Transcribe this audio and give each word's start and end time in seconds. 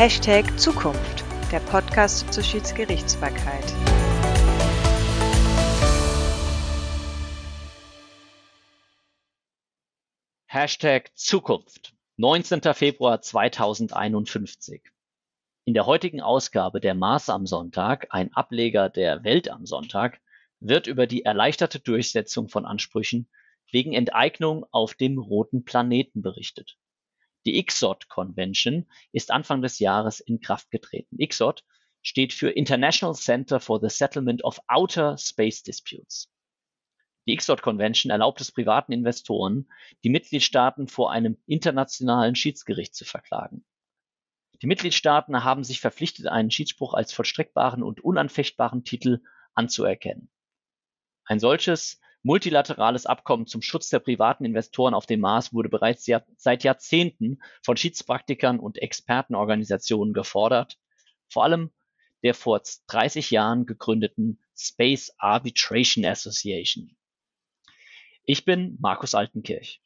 Hashtag 0.00 0.58
Zukunft, 0.58 1.24
der 1.52 1.60
Podcast 1.60 2.32
zur 2.32 2.42
Schiedsgerichtsbarkeit. 2.42 3.66
Hashtag 10.46 11.10
Zukunft, 11.14 11.92
19. 12.16 12.62
Februar 12.72 13.20
2051. 13.20 14.80
In 15.66 15.74
der 15.74 15.84
heutigen 15.84 16.22
Ausgabe 16.22 16.80
der 16.80 16.94
Mars 16.94 17.28
am 17.28 17.46
Sonntag, 17.46 18.06
ein 18.08 18.32
Ableger 18.32 18.88
der 18.88 19.22
Welt 19.22 19.50
am 19.50 19.66
Sonntag, 19.66 20.22
wird 20.60 20.86
über 20.86 21.06
die 21.06 21.26
erleichterte 21.26 21.78
Durchsetzung 21.78 22.48
von 22.48 22.64
Ansprüchen 22.64 23.28
wegen 23.70 23.92
Enteignung 23.92 24.64
auf 24.70 24.94
dem 24.94 25.18
roten 25.18 25.66
Planeten 25.66 26.22
berichtet. 26.22 26.78
Die 27.46 27.58
ICSOT 27.58 28.08
Convention 28.08 28.86
ist 29.12 29.30
Anfang 29.30 29.62
des 29.62 29.78
Jahres 29.78 30.20
in 30.20 30.40
Kraft 30.40 30.70
getreten. 30.70 31.18
ICSOT 31.18 31.64
steht 32.02 32.32
für 32.32 32.50
International 32.50 33.14
Center 33.14 33.60
for 33.60 33.80
the 33.80 33.88
Settlement 33.88 34.44
of 34.44 34.60
Outer 34.68 35.16
Space 35.16 35.62
Disputes. 35.62 36.30
Die 37.26 37.32
ICSOT 37.32 37.62
Convention 37.62 38.10
erlaubt 38.10 38.40
es 38.40 38.52
privaten 38.52 38.92
Investoren, 38.92 39.70
die 40.04 40.10
Mitgliedstaaten 40.10 40.88
vor 40.88 41.12
einem 41.12 41.38
internationalen 41.46 42.34
Schiedsgericht 42.34 42.94
zu 42.94 43.04
verklagen. 43.04 43.64
Die 44.62 44.66
Mitgliedstaaten 44.66 45.42
haben 45.42 45.64
sich 45.64 45.80
verpflichtet, 45.80 46.26
einen 46.26 46.50
Schiedsspruch 46.50 46.92
als 46.92 47.12
vollstreckbaren 47.12 47.82
und 47.82 48.04
unanfechtbaren 48.04 48.84
Titel 48.84 49.22
anzuerkennen. 49.54 50.30
Ein 51.24 51.40
solches 51.40 52.00
multilaterales 52.22 53.06
Abkommen 53.06 53.46
zum 53.46 53.62
Schutz 53.62 53.88
der 53.88 53.98
privaten 53.98 54.44
Investoren 54.44 54.94
auf 54.94 55.06
dem 55.06 55.20
Mars 55.20 55.52
wurde 55.52 55.68
bereits 55.68 56.06
Jahr, 56.06 56.24
seit 56.36 56.64
Jahrzehnten 56.64 57.40
von 57.62 57.76
Schiedspraktikern 57.76 58.60
und 58.60 58.78
Expertenorganisationen 58.78 60.12
gefordert, 60.12 60.78
vor 61.28 61.44
allem 61.44 61.70
der 62.22 62.34
vor 62.34 62.60
30 62.88 63.30
Jahren 63.30 63.66
gegründeten 63.66 64.40
Space 64.56 65.14
Arbitration 65.18 66.04
Association. 66.04 66.96
Ich 68.24 68.44
bin 68.44 68.76
Markus 68.80 69.14
Altenkirch. 69.14 69.80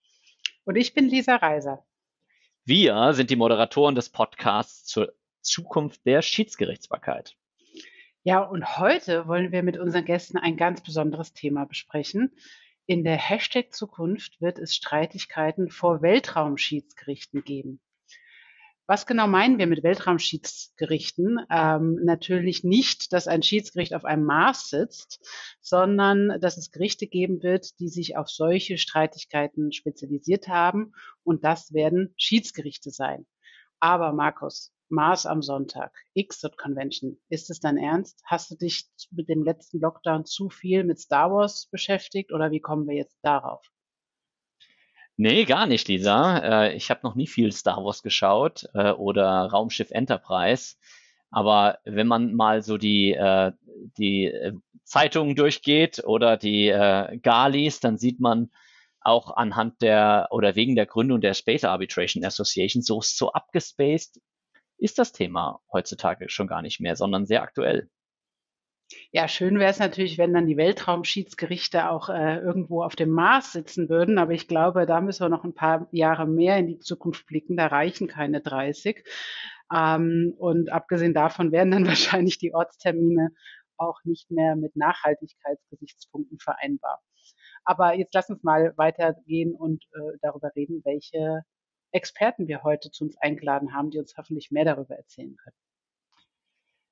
Und 0.64 0.76
ich 0.76 0.94
bin 0.94 1.08
Lisa 1.08 1.36
Reiser. 1.36 1.86
Wir 2.64 3.12
sind 3.12 3.30
die 3.30 3.36
Moderatoren 3.36 3.94
des 3.94 4.08
Podcasts 4.08 4.84
zur 4.86 5.14
Zukunft 5.40 6.04
der 6.06 6.22
Schiedsgerichtsbarkeit. 6.22 7.36
Ja, 8.26 8.40
und 8.40 8.78
heute 8.78 9.28
wollen 9.28 9.52
wir 9.52 9.62
mit 9.62 9.76
unseren 9.76 10.06
Gästen 10.06 10.38
ein 10.38 10.56
ganz 10.56 10.82
besonderes 10.82 11.34
Thema 11.34 11.66
besprechen. 11.66 12.34
In 12.86 13.04
der 13.04 13.18
Hashtag 13.18 13.74
Zukunft 13.74 14.40
wird 14.40 14.58
es 14.58 14.74
Streitigkeiten 14.74 15.70
vor 15.70 16.00
Weltraumschiedsgerichten 16.00 17.44
geben. 17.44 17.82
Was 18.86 19.04
genau 19.04 19.26
meinen 19.26 19.58
wir 19.58 19.66
mit 19.66 19.82
Weltraumschiedsgerichten? 19.82 21.38
Ähm, 21.50 22.00
natürlich 22.02 22.64
nicht, 22.64 23.12
dass 23.12 23.28
ein 23.28 23.42
Schiedsgericht 23.42 23.92
auf 23.92 24.06
einem 24.06 24.24
Mars 24.24 24.70
sitzt, 24.70 25.20
sondern 25.60 26.40
dass 26.40 26.56
es 26.56 26.70
Gerichte 26.70 27.06
geben 27.06 27.42
wird, 27.42 27.78
die 27.78 27.90
sich 27.90 28.16
auf 28.16 28.30
solche 28.30 28.78
Streitigkeiten 28.78 29.70
spezialisiert 29.70 30.48
haben. 30.48 30.94
Und 31.24 31.44
das 31.44 31.74
werden 31.74 32.14
Schiedsgerichte 32.16 32.90
sein. 32.90 33.26
Aber 33.80 34.14
Markus, 34.14 34.73
Mars 34.94 35.26
am 35.26 35.42
Sonntag, 35.42 35.92
Xot 36.16 36.56
Convention. 36.56 37.18
Ist 37.28 37.50
es 37.50 37.60
dein 37.60 37.76
Ernst? 37.76 38.22
Hast 38.24 38.50
du 38.50 38.56
dich 38.56 38.86
mit 39.10 39.28
dem 39.28 39.44
letzten 39.44 39.80
Lockdown 39.80 40.24
zu 40.24 40.48
viel 40.48 40.84
mit 40.84 40.98
Star 41.00 41.30
Wars 41.30 41.68
beschäftigt 41.70 42.32
oder 42.32 42.50
wie 42.50 42.60
kommen 42.60 42.86
wir 42.86 42.94
jetzt 42.94 43.18
darauf? 43.22 43.70
Nee, 45.16 45.44
gar 45.44 45.66
nicht, 45.66 45.86
Lisa. 45.88 46.38
Äh, 46.38 46.74
ich 46.74 46.90
habe 46.90 47.00
noch 47.04 47.14
nie 47.14 47.26
viel 47.26 47.52
Star 47.52 47.84
Wars 47.84 48.02
geschaut 48.02 48.66
äh, 48.74 48.90
oder 48.90 49.46
Raumschiff 49.46 49.90
Enterprise. 49.90 50.76
Aber 51.30 51.78
wenn 51.84 52.06
man 52.06 52.34
mal 52.34 52.62
so 52.62 52.78
die, 52.78 53.12
äh, 53.12 53.52
die 53.98 54.32
Zeitungen 54.84 55.34
durchgeht 55.34 56.04
oder 56.04 56.36
die 56.36 56.68
Galis, 57.22 57.80
dann 57.80 57.96
sieht 57.96 58.20
man 58.20 58.50
auch 59.00 59.36
anhand 59.36 59.82
der 59.82 60.28
oder 60.30 60.56
wegen 60.56 60.76
der 60.76 60.86
Gründung 60.86 61.20
der 61.20 61.34
Space 61.34 61.64
Arbitration 61.64 62.24
Association 62.24 62.82
so, 62.82 63.00
so 63.02 63.32
abgespaced 63.32 64.20
ist 64.84 64.98
das 64.98 65.12
Thema 65.12 65.60
heutzutage 65.72 66.28
schon 66.28 66.46
gar 66.46 66.60
nicht 66.60 66.78
mehr, 66.78 66.94
sondern 66.94 67.24
sehr 67.24 67.42
aktuell. 67.42 67.88
Ja, 69.12 69.28
schön 69.28 69.58
wäre 69.58 69.70
es 69.70 69.78
natürlich, 69.78 70.18
wenn 70.18 70.34
dann 70.34 70.46
die 70.46 70.58
Weltraumschiedsgerichte 70.58 71.88
auch 71.88 72.10
äh, 72.10 72.36
irgendwo 72.40 72.82
auf 72.82 72.94
dem 72.94 73.08
Mars 73.08 73.52
sitzen 73.52 73.88
würden. 73.88 74.18
Aber 74.18 74.32
ich 74.32 74.46
glaube, 74.46 74.84
da 74.84 75.00
müssen 75.00 75.24
wir 75.24 75.30
noch 75.30 75.44
ein 75.44 75.54
paar 75.54 75.88
Jahre 75.90 76.26
mehr 76.26 76.58
in 76.58 76.66
die 76.66 76.78
Zukunft 76.80 77.26
blicken. 77.26 77.56
Da 77.56 77.68
reichen 77.68 78.08
keine 78.08 78.42
30. 78.42 79.02
Ähm, 79.74 80.34
und 80.36 80.70
abgesehen 80.70 81.14
davon 81.14 81.50
werden 81.50 81.70
dann 81.70 81.86
wahrscheinlich 81.86 82.36
die 82.38 82.52
Ortstermine 82.52 83.30
auch 83.78 84.00
nicht 84.04 84.30
mehr 84.30 84.54
mit 84.54 84.76
Nachhaltigkeitsgesichtspunkten 84.76 86.38
vereinbar. 86.38 87.00
Aber 87.64 87.94
jetzt 87.94 88.12
lass 88.12 88.28
uns 88.28 88.42
mal 88.42 88.74
weitergehen 88.76 89.54
und 89.54 89.82
äh, 89.94 90.18
darüber 90.20 90.50
reden, 90.54 90.82
welche 90.84 91.42
Experten 91.94 92.48
wir 92.48 92.64
heute 92.64 92.90
zu 92.90 93.04
uns 93.04 93.16
eingeladen 93.16 93.72
haben, 93.72 93.90
die 93.90 93.98
uns 93.98 94.16
hoffentlich 94.16 94.50
mehr 94.50 94.64
darüber 94.64 94.96
erzählen 94.96 95.36
können. 95.36 95.56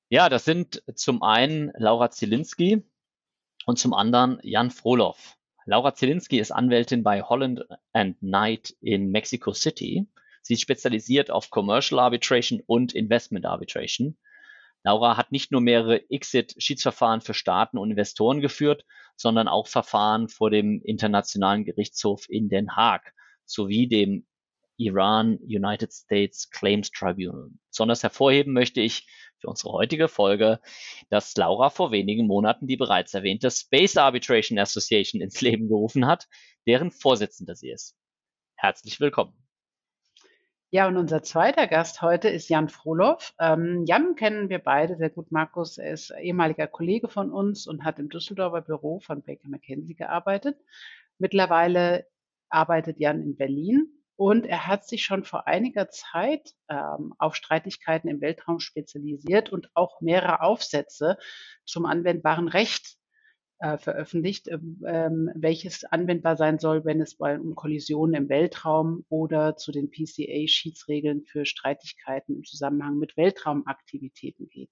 Ja, 0.09 0.29
das 0.29 0.45
sind 0.45 0.81
zum 0.95 1.23
einen 1.23 1.71
Laura 1.75 2.09
Zielinski 2.09 2.83
und 3.65 3.79
zum 3.79 3.93
anderen 3.93 4.39
Jan 4.43 4.71
Frohloff. 4.71 5.37
Laura 5.65 5.93
Zielinski 5.93 6.39
ist 6.39 6.51
Anwältin 6.51 7.03
bei 7.03 7.21
Holland 7.21 7.65
and 7.91 8.17
Knight 8.19 8.75
in 8.79 9.11
Mexico 9.11 9.53
City. 9.53 10.07
Sie 10.41 10.53
ist 10.53 10.61
spezialisiert 10.61 11.31
auf 11.31 11.49
Commercial 11.49 11.99
Arbitration 11.99 12.61
und 12.65 12.93
Investment 12.93 13.45
Arbitration. 13.45 14.17
Laura 14.83 15.17
hat 15.17 15.31
nicht 15.31 15.51
nur 15.51 15.61
mehrere 15.61 16.09
Exit-Schiedsverfahren 16.09 17.21
für 17.21 17.33
Staaten 17.33 17.77
und 17.77 17.91
Investoren 17.91 18.39
geführt, 18.39 18.85
sondern 19.15 19.47
auch 19.47 19.67
Verfahren 19.67 20.29
vor 20.29 20.49
dem 20.49 20.81
Internationalen 20.81 21.65
Gerichtshof 21.65 22.29
in 22.29 22.49
Den 22.49 22.75
Haag 22.75 23.13
sowie 23.45 23.87
dem 23.87 24.25
Iran 24.77 25.39
United 25.43 25.91
States 25.91 26.49
Claims 26.49 26.91
Tribunal. 26.91 27.49
Besonders 27.69 28.03
hervorheben 28.03 28.53
möchte 28.53 28.81
ich 28.81 29.07
für 29.39 29.47
unsere 29.47 29.73
heutige 29.73 30.07
Folge, 30.07 30.59
dass 31.09 31.35
Laura 31.35 31.69
vor 31.69 31.91
wenigen 31.91 32.27
Monaten 32.27 32.65
die 32.65 32.77
bereits 32.77 33.13
erwähnte 33.13 33.51
Space 33.51 33.97
Arbitration 33.97 34.57
Association 34.57 35.21
ins 35.21 35.41
Leben 35.41 35.67
gerufen 35.67 36.07
hat, 36.07 36.27
deren 36.65 36.91
Vorsitzender 36.91 37.55
sie 37.55 37.69
ist. 37.69 37.95
Herzlich 38.55 38.99
willkommen. 38.99 39.33
Ja, 40.71 40.87
und 40.87 40.97
unser 40.97 41.21
zweiter 41.21 41.67
Gast 41.67 42.01
heute 42.01 42.29
ist 42.29 42.49
Jan 42.49 42.67
Frohloff. 42.67 43.35
Ähm, 43.39 43.83
Jan 43.85 44.15
kennen 44.15 44.49
wir 44.49 44.57
beide 44.57 44.95
sehr 44.95 45.11
gut. 45.11 45.31
Markus 45.31 45.77
er 45.77 45.93
ist 45.93 46.11
ehemaliger 46.19 46.65
Kollege 46.65 47.09
von 47.09 47.31
uns 47.31 47.67
und 47.67 47.83
hat 47.83 47.99
im 47.99 48.09
Düsseldorfer 48.09 48.61
Büro 48.61 48.99
von 48.99 49.21
Baker 49.21 49.49
McKenzie 49.49 49.93
gearbeitet. 49.93 50.57
Mittlerweile 51.19 52.07
arbeitet 52.49 52.99
Jan 52.99 53.21
in 53.21 53.35
Berlin 53.35 54.02
und 54.23 54.45
er 54.45 54.67
hat 54.67 54.87
sich 54.87 55.03
schon 55.03 55.25
vor 55.25 55.47
einiger 55.47 55.89
Zeit 55.89 56.53
ähm, 56.69 57.13
auf 57.17 57.35
Streitigkeiten 57.35 58.07
im 58.07 58.21
Weltraum 58.21 58.61
spezialisiert 58.61 59.51
und 59.51 59.69
auch 59.73 59.99
mehrere 59.99 60.39
Aufsätze 60.39 61.17
zum 61.65 61.85
anwendbaren 61.85 62.47
Recht 62.47 62.95
äh, 63.59 63.77
veröffentlicht, 63.77 64.47
ähm, 64.47 64.81
ähm 64.87 65.29
welches 65.35 65.83
anwendbar 65.83 66.37
sein 66.37 66.57
soll, 66.57 66.85
wenn 66.85 67.01
es 67.01 67.17
bei, 67.17 67.37
um 67.37 67.53
Kollisionen 67.53 68.15
im 68.15 68.29
Weltraum 68.29 69.03
oder 69.09 69.57
zu 69.57 69.73
den 69.73 69.91
PCA-Schiedsregeln 69.91 71.25
für 71.25 71.45
Streitigkeiten 71.45 72.37
im 72.37 72.43
Zusammenhang 72.45 72.99
mit 72.99 73.17
Weltraumaktivitäten 73.17 74.47
geht. 74.47 74.69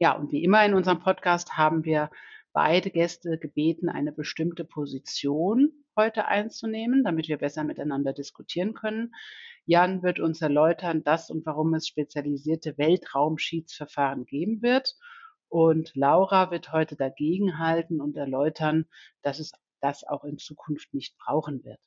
Ja, 0.00 0.16
und 0.16 0.32
wie 0.32 0.42
immer 0.42 0.66
in 0.66 0.74
unserem 0.74 0.98
Podcast 0.98 1.56
haben 1.56 1.84
wir 1.84 2.10
beide 2.52 2.90
Gäste 2.90 3.38
gebeten, 3.38 3.88
eine 3.88 4.10
bestimmte 4.10 4.64
Position 4.64 5.84
heute 6.00 6.26
einzunehmen, 6.26 7.04
damit 7.04 7.28
wir 7.28 7.36
besser 7.36 7.62
miteinander 7.62 8.12
diskutieren 8.12 8.74
können. 8.74 9.14
Jan 9.66 10.02
wird 10.02 10.18
uns 10.18 10.40
erläutern, 10.40 11.04
dass 11.04 11.30
und 11.30 11.44
warum 11.44 11.74
es 11.74 11.86
spezialisierte 11.86 12.78
Weltraumschiedsverfahren 12.78 14.24
geben 14.24 14.62
wird. 14.62 14.96
Und 15.48 15.94
Laura 15.94 16.50
wird 16.50 16.72
heute 16.72 16.96
dagegenhalten 16.96 18.00
und 18.00 18.16
erläutern, 18.16 18.86
dass 19.22 19.38
es 19.38 19.52
das 19.80 20.04
auch 20.04 20.24
in 20.24 20.38
Zukunft 20.38 20.94
nicht 20.94 21.16
brauchen 21.18 21.64
wird. 21.64 21.80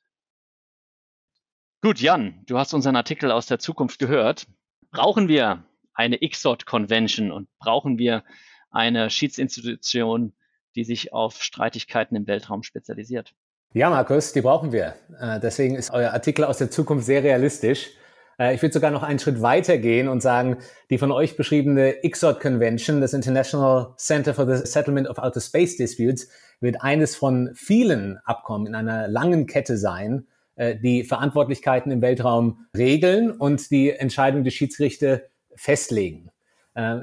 Gut, 1.82 2.00
Jan, 2.00 2.42
du 2.46 2.56
hast 2.56 2.72
unseren 2.72 2.96
Artikel 2.96 3.30
aus 3.30 3.46
der 3.46 3.58
Zukunft 3.58 3.98
gehört. 3.98 4.46
Brauchen 4.90 5.28
wir 5.28 5.64
eine 5.92 6.18
XOT 6.18 6.66
Convention 6.66 7.30
und 7.32 7.48
brauchen 7.58 7.98
wir 7.98 8.24
eine 8.70 9.10
Schiedsinstitution, 9.10 10.34
die 10.76 10.84
sich 10.84 11.12
auf 11.12 11.42
Streitigkeiten 11.42 12.16
im 12.16 12.26
Weltraum 12.26 12.62
spezialisiert? 12.62 13.34
Ja, 13.76 13.90
Markus, 13.90 14.32
die 14.32 14.40
brauchen 14.40 14.70
wir. 14.70 14.94
Äh, 15.20 15.40
deswegen 15.40 15.74
ist 15.74 15.90
euer 15.90 16.12
Artikel 16.12 16.44
aus 16.44 16.58
der 16.58 16.70
Zukunft 16.70 17.06
sehr 17.06 17.24
realistisch. 17.24 17.90
Äh, 18.38 18.54
ich 18.54 18.62
würde 18.62 18.72
sogar 18.72 18.92
noch 18.92 19.02
einen 19.02 19.18
Schritt 19.18 19.42
weiter 19.42 19.78
gehen 19.78 20.06
und 20.06 20.20
sagen, 20.20 20.58
die 20.90 20.98
von 20.98 21.10
euch 21.10 21.36
beschriebene 21.36 22.04
ICSOT 22.04 22.38
Convention, 22.38 23.00
das 23.00 23.14
International 23.14 23.88
Center 23.96 24.32
for 24.32 24.46
the 24.46 24.64
Settlement 24.64 25.08
of 25.08 25.18
Outer 25.18 25.40
Space 25.40 25.76
Disputes, 25.76 26.28
wird 26.60 26.82
eines 26.82 27.16
von 27.16 27.50
vielen 27.56 28.18
Abkommen 28.18 28.68
in 28.68 28.76
einer 28.76 29.08
langen 29.08 29.48
Kette 29.48 29.76
sein, 29.76 30.28
äh, 30.54 30.76
die 30.76 31.02
Verantwortlichkeiten 31.02 31.90
im 31.90 32.00
Weltraum 32.00 32.66
regeln 32.76 33.32
und 33.32 33.72
die 33.72 33.90
Entscheidung 33.90 34.44
der 34.44 34.52
Schiedsgerichte 34.52 35.28
festlegen. 35.56 36.30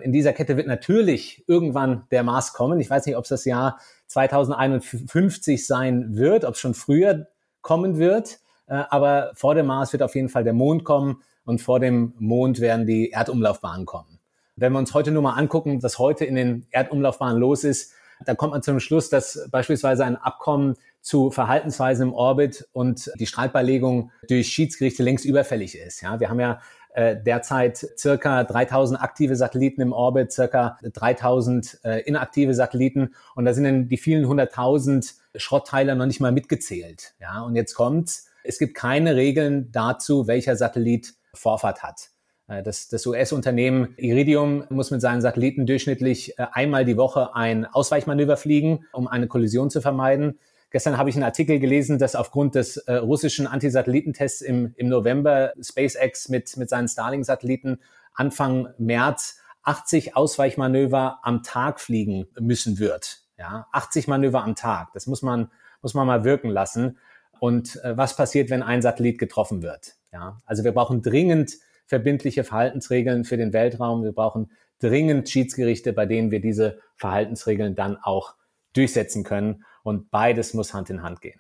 In 0.04 0.12
dieser 0.12 0.34
Kette 0.34 0.58
wird 0.58 0.68
natürlich 0.68 1.46
irgendwann 1.48 2.04
der 2.12 2.24
Mars 2.24 2.52
kommen. 2.52 2.82
Ich 2.82 2.90
weiß 2.90 3.06
nicht, 3.06 3.16
ob 3.16 3.24
es 3.24 3.30
das 3.30 3.46
Jahr 3.46 3.80
2051 4.12 5.66
sein 5.66 6.16
wird, 6.16 6.44
ob 6.46 6.56
es 6.56 6.60
schon 6.60 6.74
früher 6.74 7.28
kommen 7.62 7.98
wird. 7.98 8.40
Äh, 8.68 8.84
aber 8.90 9.32
vor 9.36 9.56
dem 9.56 9.68
Mars 9.68 9.94
wird 9.94 10.04
auf 10.04 10.16
jeden 10.16 10.30
Fall 10.30 10.44
der 10.44 10.54
Mond 10.54 10.84
kommen 10.84 11.22
und 11.46 11.62
vor 11.62 11.80
dem 11.80 12.14
Mond 12.20 12.60
werden 12.60 12.86
die 12.86 13.12
Erdumlaufbahnen 13.12 13.86
kommen. 13.86 14.20
Wenn 14.56 14.74
wir 14.74 14.80
uns 14.80 14.94
heute 14.94 15.12
nur 15.12 15.24
mal 15.24 15.34
angucken, 15.34 15.82
was 15.82 15.98
heute 15.98 16.26
in 16.26 16.36
den 16.36 16.68
Erdumlaufbahnen 16.72 17.40
los 17.40 17.64
ist, 17.64 17.94
da 18.26 18.36
kommt 18.36 18.52
man 18.52 18.62
zum 18.62 18.80
Schluss, 18.80 19.10
dass 19.10 19.48
beispielsweise 19.50 20.06
ein 20.06 20.18
Abkommen 20.18 20.76
zu 21.02 21.32
Verhaltensweisen 21.32 22.10
im 22.10 22.14
Orbit 22.14 22.68
und 22.74 23.12
die 23.20 23.26
Streitbeilegung 23.26 24.12
durch 24.28 24.50
Schiedsgerichte 24.50 25.02
längst 25.02 25.26
überfällig 25.26 25.76
ist. 25.76 26.02
Ja, 26.02 26.20
wir 26.20 26.30
haben 26.30 26.40
ja 26.40 26.60
derzeit 26.96 27.78
circa 27.98 28.44
3000 28.44 29.02
aktive 29.02 29.36
Satelliten 29.36 29.82
im 29.82 29.94
Orbit, 29.94 30.32
circa 30.32 30.78
3000 30.82 31.80
äh, 31.84 32.02
inaktive 32.02 32.54
Satelliten 32.54 33.14
und 33.36 33.46
da 33.46 33.54
sind 33.54 33.64
dann 33.64 33.88
die 33.88 33.98
vielen 33.98 34.28
hunderttausend 34.28 35.16
Schrottteile 35.36 35.96
noch 35.96 36.06
nicht 36.06 36.20
mal 36.20 36.32
mitgezählt. 36.32 37.14
Ja, 37.20 37.42
und 37.42 37.56
jetzt 37.56 37.76
kommt's. 37.76 38.28
Es 38.44 38.58
gibt 38.60 38.76
keine 38.76 39.16
Regeln 39.16 39.72
dazu, 39.72 40.28
welcher 40.28 40.56
Satellit 40.56 41.14
Vorfahrt 41.34 41.84
hat. 41.84 42.10
Äh, 42.48 42.64
das, 42.64 42.90
das 42.90 43.06
US-Unternehmen 43.06 43.94
Iridium 43.98 44.66
muss 44.70 44.92
mit 44.92 45.02
seinen 45.02 45.22
Satelliten 45.22 45.66
durchschnittlich 45.66 46.38
äh, 46.38 46.48
einmal 46.52 46.86
die 46.86 46.98
Woche 46.98 47.36
ein 47.36 47.66
Ausweichmanöver 47.66 48.38
fliegen, 48.38 48.86
um 48.92 49.08
eine 49.08 49.28
Kollision 49.28 49.70
zu 49.70 49.82
vermeiden. 49.82 50.40
Gestern 50.72 50.98
habe 50.98 51.10
ich 51.10 51.16
einen 51.16 51.26
Artikel 51.26 51.60
gelesen, 51.60 52.00
dass 52.00 52.16
aufgrund 52.16 52.56
des 52.56 52.78
äh, 52.78 52.96
russischen 52.96 53.46
Antisatellitentests 53.46 54.42
im, 54.42 54.74
im 54.78 54.88
November 54.88 55.54
SpaceX 55.62 56.30
mit, 56.30 56.56
mit 56.58 56.70
seinen 56.70 56.88
Starlink-Satelliten 56.88 57.80
Anfang 58.14 58.70
März 58.78 59.38
80 59.64 60.16
Ausweichmanöver 60.16 61.20
am 61.24 61.44
Tag 61.44 61.80
fliegen 61.80 62.26
müssen 62.40 62.80
wird. 62.80 63.20
Ja, 63.38 63.68
80 63.72 64.08
Manöver 64.08 64.44
am 64.44 64.56
Tag. 64.56 64.94
Das 64.94 65.08
muss 65.08 65.22
man, 65.22 65.52
muss 65.82 65.94
man 65.94 66.08
mal 66.08 66.24
wirken 66.24 66.50
lassen. 66.50 66.98
Und 67.40 67.84
äh, 67.84 67.98
was 67.98 68.16
passiert, 68.16 68.50
wenn 68.50 68.64
ein 68.64 68.82
Satellit 68.82 69.20
getroffen 69.20 69.62
wird? 69.62 69.96
Ja, 70.14 70.38
also 70.46 70.64
wir 70.64 70.72
brauchen 70.72 71.02
dringend 71.02 71.54
verbindliche 71.86 72.44
Verhaltensregeln 72.44 73.26
für 73.26 73.38
den 73.38 73.52
Weltraum. 73.52 74.04
Wir 74.04 74.14
brauchen 74.14 74.52
dringend 74.80 75.30
Schiedsgerichte, 75.30 75.92
bei 75.92 76.06
denen 76.06 76.32
wir 76.32 76.40
diese 76.40 76.80
Verhaltensregeln 76.96 77.76
dann 77.76 77.98
auch 77.98 78.36
durchsetzen 78.74 79.24
können. 79.24 79.66
Und 79.84 80.12
beides 80.12 80.54
muss 80.54 80.74
Hand 80.74 80.90
in 80.90 81.04
Hand 81.04 81.22
gehen. 81.22 81.40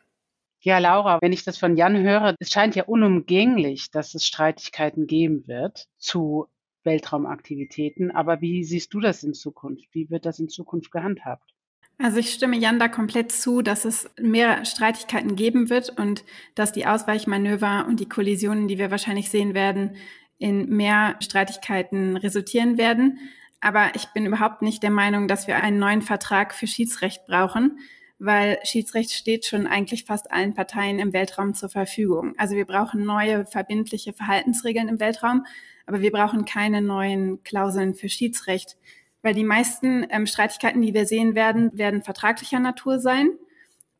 Ja, 0.63 0.77
Laura, 0.77 1.19
wenn 1.21 1.33
ich 1.33 1.43
das 1.43 1.57
von 1.57 1.75
Jan 1.75 1.97
höre, 2.03 2.35
es 2.39 2.51
scheint 2.51 2.75
ja 2.75 2.83
unumgänglich, 2.83 3.89
dass 3.89 4.13
es 4.13 4.27
Streitigkeiten 4.27 5.07
geben 5.07 5.47
wird 5.47 5.87
zu 5.97 6.47
Weltraumaktivitäten. 6.83 8.11
Aber 8.11 8.41
wie 8.41 8.63
siehst 8.63 8.93
du 8.93 8.99
das 8.99 9.23
in 9.23 9.33
Zukunft? 9.33 9.87
Wie 9.91 10.09
wird 10.11 10.25
das 10.25 10.39
in 10.39 10.49
Zukunft 10.49 10.91
gehandhabt? 10.91 11.53
Also 11.97 12.17
ich 12.17 12.33
stimme 12.33 12.57
Jan 12.57 12.79
da 12.79 12.87
komplett 12.87 13.31
zu, 13.31 13.61
dass 13.61 13.85
es 13.85 14.09
mehr 14.19 14.65
Streitigkeiten 14.65 15.35
geben 15.35 15.69
wird 15.69 15.89
und 15.97 16.23
dass 16.55 16.71
die 16.71 16.87
Ausweichmanöver 16.87 17.85
und 17.87 17.99
die 17.99 18.09
Kollisionen, 18.09 18.67
die 18.67 18.79
wir 18.79 18.91
wahrscheinlich 18.91 19.29
sehen 19.29 19.53
werden, 19.53 19.95
in 20.37 20.69
mehr 20.69 21.15
Streitigkeiten 21.21 22.17
resultieren 22.17 22.77
werden. 22.77 23.19
Aber 23.61 23.91
ich 23.95 24.07
bin 24.13 24.25
überhaupt 24.25 24.63
nicht 24.63 24.81
der 24.81 24.89
Meinung, 24.89 25.27
dass 25.27 25.45
wir 25.45 25.57
einen 25.57 25.77
neuen 25.77 26.01
Vertrag 26.01 26.55
für 26.55 26.65
Schiedsrecht 26.65 27.27
brauchen, 27.27 27.77
weil 28.23 28.59
Schiedsrecht 28.63 29.11
steht 29.11 29.47
schon 29.47 29.65
eigentlich 29.65 30.05
fast 30.05 30.31
allen 30.31 30.53
Parteien 30.53 30.99
im 30.99 31.11
Weltraum 31.11 31.55
zur 31.55 31.69
Verfügung. 31.69 32.35
Also 32.37 32.55
wir 32.55 32.65
brauchen 32.65 33.03
neue 33.03 33.47
verbindliche 33.47 34.13
Verhaltensregeln 34.13 34.89
im 34.89 34.99
Weltraum, 34.99 35.43
aber 35.87 36.01
wir 36.01 36.11
brauchen 36.11 36.45
keine 36.45 36.83
neuen 36.83 37.43
Klauseln 37.43 37.95
für 37.95 38.09
Schiedsrecht, 38.09 38.77
weil 39.23 39.33
die 39.33 39.43
meisten 39.43 40.05
ähm, 40.11 40.27
Streitigkeiten, 40.27 40.83
die 40.83 40.93
wir 40.93 41.07
sehen 41.07 41.33
werden, 41.33 41.75
werden 41.75 42.03
vertraglicher 42.03 42.59
Natur 42.59 42.99
sein. 42.99 43.31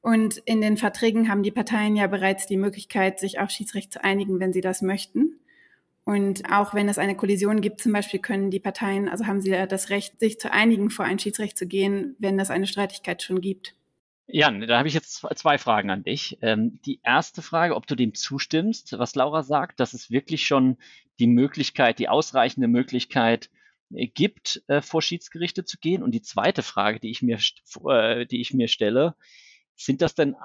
Und 0.02 0.38
in 0.46 0.62
den 0.62 0.78
Verträgen 0.78 1.28
haben 1.28 1.42
die 1.42 1.52
Parteien 1.52 1.96
ja 1.96 2.06
bereits 2.06 2.46
die 2.46 2.58
Möglichkeit, 2.58 3.20
sich 3.20 3.40
auf 3.40 3.50
Schiedsrecht 3.50 3.92
zu 3.92 4.04
einigen, 4.04 4.40
wenn 4.40 4.54
sie 4.54 4.62
das 4.62 4.84
möchten. 4.84 5.40
Und 6.04 6.52
auch 6.52 6.76
wenn 6.76 6.90
es 6.90 7.00
eine 7.00 7.16
Kollision 7.16 7.60
gibt, 7.60 7.82
zum 7.82 7.92
Beispiel 7.92 8.20
können 8.20 8.52
die 8.52 8.60
Parteien, 8.60 9.10
also 9.10 9.26
haben 9.26 9.42
sie 9.42 9.52
das 9.68 9.90
Recht, 9.90 10.20
sich 10.20 10.40
zu 10.40 10.52
einigen, 10.52 10.92
vor 10.92 11.06
ein 11.06 11.18
Schiedsrecht 11.18 11.58
zu 11.58 11.66
gehen, 11.66 12.16
wenn 12.20 12.40
es 12.40 12.52
eine 12.52 12.68
Streitigkeit 12.68 13.24
schon 13.24 13.42
gibt. 13.42 13.76
Jan, 14.34 14.62
da 14.62 14.78
habe 14.78 14.88
ich 14.88 14.94
jetzt 14.94 15.26
zwei 15.36 15.58
Fragen 15.58 15.90
an 15.90 16.04
dich. 16.04 16.38
Ähm, 16.42 16.80
die 16.86 17.02
erste 17.04 17.42
Frage, 17.42 17.76
ob 17.76 17.86
du 17.86 17.96
dem 17.96 18.14
zustimmst, 18.14 18.98
was 18.98 19.16
Laura 19.16 19.44
sagt, 19.44 19.80
dass 19.80 19.94
es 19.94 20.10
wirklich 20.10 20.46
schon 20.46 20.78
die 21.20 21.28
Möglichkeit, 21.28 22.00
die 22.00 22.08
ausreichende 22.08 22.70
Möglichkeit 22.70 23.50
äh, 23.94 24.08
gibt, 24.08 24.64
äh, 24.68 24.82
vor 24.82 25.02
Schiedsgerichte 25.02 25.66
zu 25.66 25.78
gehen. 25.80 26.02
Und 26.02 26.12
die 26.12 26.22
zweite 26.22 26.64
Frage, 26.64 27.00
die 27.00 27.12
ich 27.12 27.22
mir, 27.22 27.40
äh, 27.90 28.26
die 28.26 28.40
ich 28.40 28.54
mir 28.54 28.70
stelle, 28.70 29.16
sind 29.76 30.02
das 30.02 30.16
denn 30.16 30.36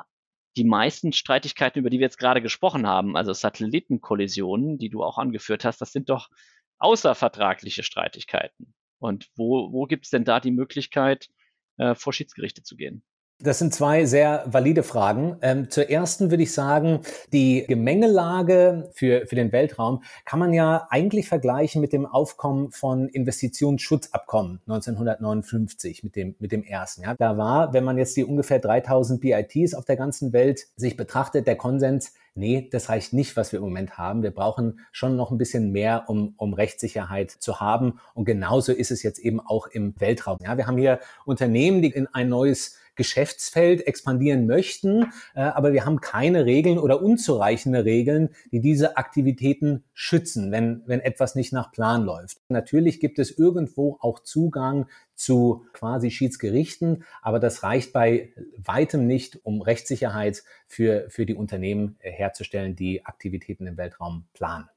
die 0.56 0.64
meisten 0.64 1.12
Streitigkeiten, 1.12 1.78
über 1.78 1.90
die 1.90 1.98
wir 1.98 2.06
jetzt 2.06 2.18
gerade 2.18 2.42
gesprochen 2.42 2.86
haben, 2.86 3.16
also 3.16 3.32
Satellitenkollisionen, 3.32 4.78
die 4.78 4.88
du 4.88 5.04
auch 5.04 5.18
angeführt 5.18 5.64
hast, 5.64 5.80
das 5.80 5.92
sind 5.92 6.08
doch 6.08 6.28
außervertragliche 6.78 7.82
Streitigkeiten. 7.82 8.74
Und 8.98 9.28
wo, 9.36 9.72
wo 9.72 9.84
gibt 9.84 10.06
es 10.06 10.10
denn 10.10 10.24
da 10.24 10.40
die 10.40 10.50
Möglichkeit, 10.50 11.28
äh, 11.76 11.94
vor 11.94 12.12
Schiedsgerichte 12.12 12.62
zu 12.62 12.76
gehen? 12.76 13.04
Das 13.38 13.58
sind 13.58 13.74
zwei 13.74 14.06
sehr 14.06 14.44
valide 14.46 14.82
Fragen. 14.82 15.36
Ähm, 15.42 15.68
zur 15.68 15.90
ersten 15.90 16.30
würde 16.30 16.42
ich 16.42 16.54
sagen, 16.54 17.00
die 17.34 17.66
Gemengelage 17.68 18.88
für, 18.94 19.26
für 19.26 19.34
den 19.34 19.52
Weltraum 19.52 20.02
kann 20.24 20.38
man 20.38 20.54
ja 20.54 20.86
eigentlich 20.88 21.28
vergleichen 21.28 21.82
mit 21.82 21.92
dem 21.92 22.06
Aufkommen 22.06 22.70
von 22.70 23.08
Investitionsschutzabkommen 23.08 24.62
1959, 24.66 26.02
mit 26.02 26.16
dem, 26.16 26.34
mit 26.38 26.50
dem 26.50 26.64
ersten. 26.64 27.02
Ja. 27.02 27.14
Da 27.18 27.36
war, 27.36 27.74
wenn 27.74 27.84
man 27.84 27.98
jetzt 27.98 28.16
die 28.16 28.24
ungefähr 28.24 28.58
3000 28.58 29.20
BITs 29.20 29.74
auf 29.74 29.84
der 29.84 29.96
ganzen 29.96 30.32
Welt 30.32 30.68
sich 30.76 30.96
betrachtet, 30.96 31.46
der 31.46 31.56
Konsens, 31.56 32.14
nee, 32.34 32.66
das 32.72 32.88
reicht 32.88 33.12
nicht, 33.12 33.36
was 33.36 33.52
wir 33.52 33.58
im 33.58 33.66
Moment 33.66 33.98
haben. 33.98 34.22
Wir 34.22 34.30
brauchen 34.30 34.80
schon 34.92 35.14
noch 35.14 35.30
ein 35.30 35.36
bisschen 35.36 35.72
mehr, 35.72 36.04
um, 36.06 36.32
um 36.38 36.54
Rechtssicherheit 36.54 37.30
zu 37.30 37.60
haben. 37.60 38.00
Und 38.14 38.24
genauso 38.24 38.72
ist 38.72 38.90
es 38.90 39.02
jetzt 39.02 39.18
eben 39.18 39.40
auch 39.40 39.66
im 39.66 39.94
Weltraum. 39.98 40.38
Ja, 40.42 40.56
wir 40.56 40.66
haben 40.66 40.78
hier 40.78 41.00
Unternehmen, 41.26 41.82
die 41.82 41.90
in 41.90 42.06
ein 42.06 42.30
neues 42.30 42.76
Geschäftsfeld 42.96 43.86
expandieren 43.86 44.46
möchten, 44.46 45.12
äh, 45.34 45.40
aber 45.40 45.72
wir 45.72 45.84
haben 45.84 46.00
keine 46.00 46.46
Regeln 46.46 46.78
oder 46.78 47.02
unzureichende 47.02 47.84
Regeln, 47.84 48.30
die 48.50 48.60
diese 48.60 48.96
Aktivitäten 48.96 49.84
schützen, 49.94 50.50
wenn, 50.50 50.82
wenn 50.86 51.00
etwas 51.00 51.34
nicht 51.34 51.52
nach 51.52 51.70
Plan 51.70 52.04
läuft. 52.04 52.38
Natürlich 52.48 52.98
gibt 53.00 53.18
es 53.18 53.30
irgendwo 53.30 53.98
auch 54.00 54.20
Zugang 54.20 54.86
zu 55.14 55.64
quasi 55.72 56.10
Schiedsgerichten, 56.10 57.04
aber 57.22 57.38
das 57.38 57.62
reicht 57.62 57.92
bei 57.92 58.32
weitem 58.56 59.06
nicht, 59.06 59.44
um 59.44 59.62
Rechtssicherheit 59.62 60.42
für, 60.66 61.08
für 61.08 61.26
die 61.26 61.34
Unternehmen 61.34 61.96
herzustellen, 62.00 62.76
die 62.76 63.04
Aktivitäten 63.06 63.66
im 63.66 63.76
Weltraum 63.76 64.26
planen. 64.34 64.68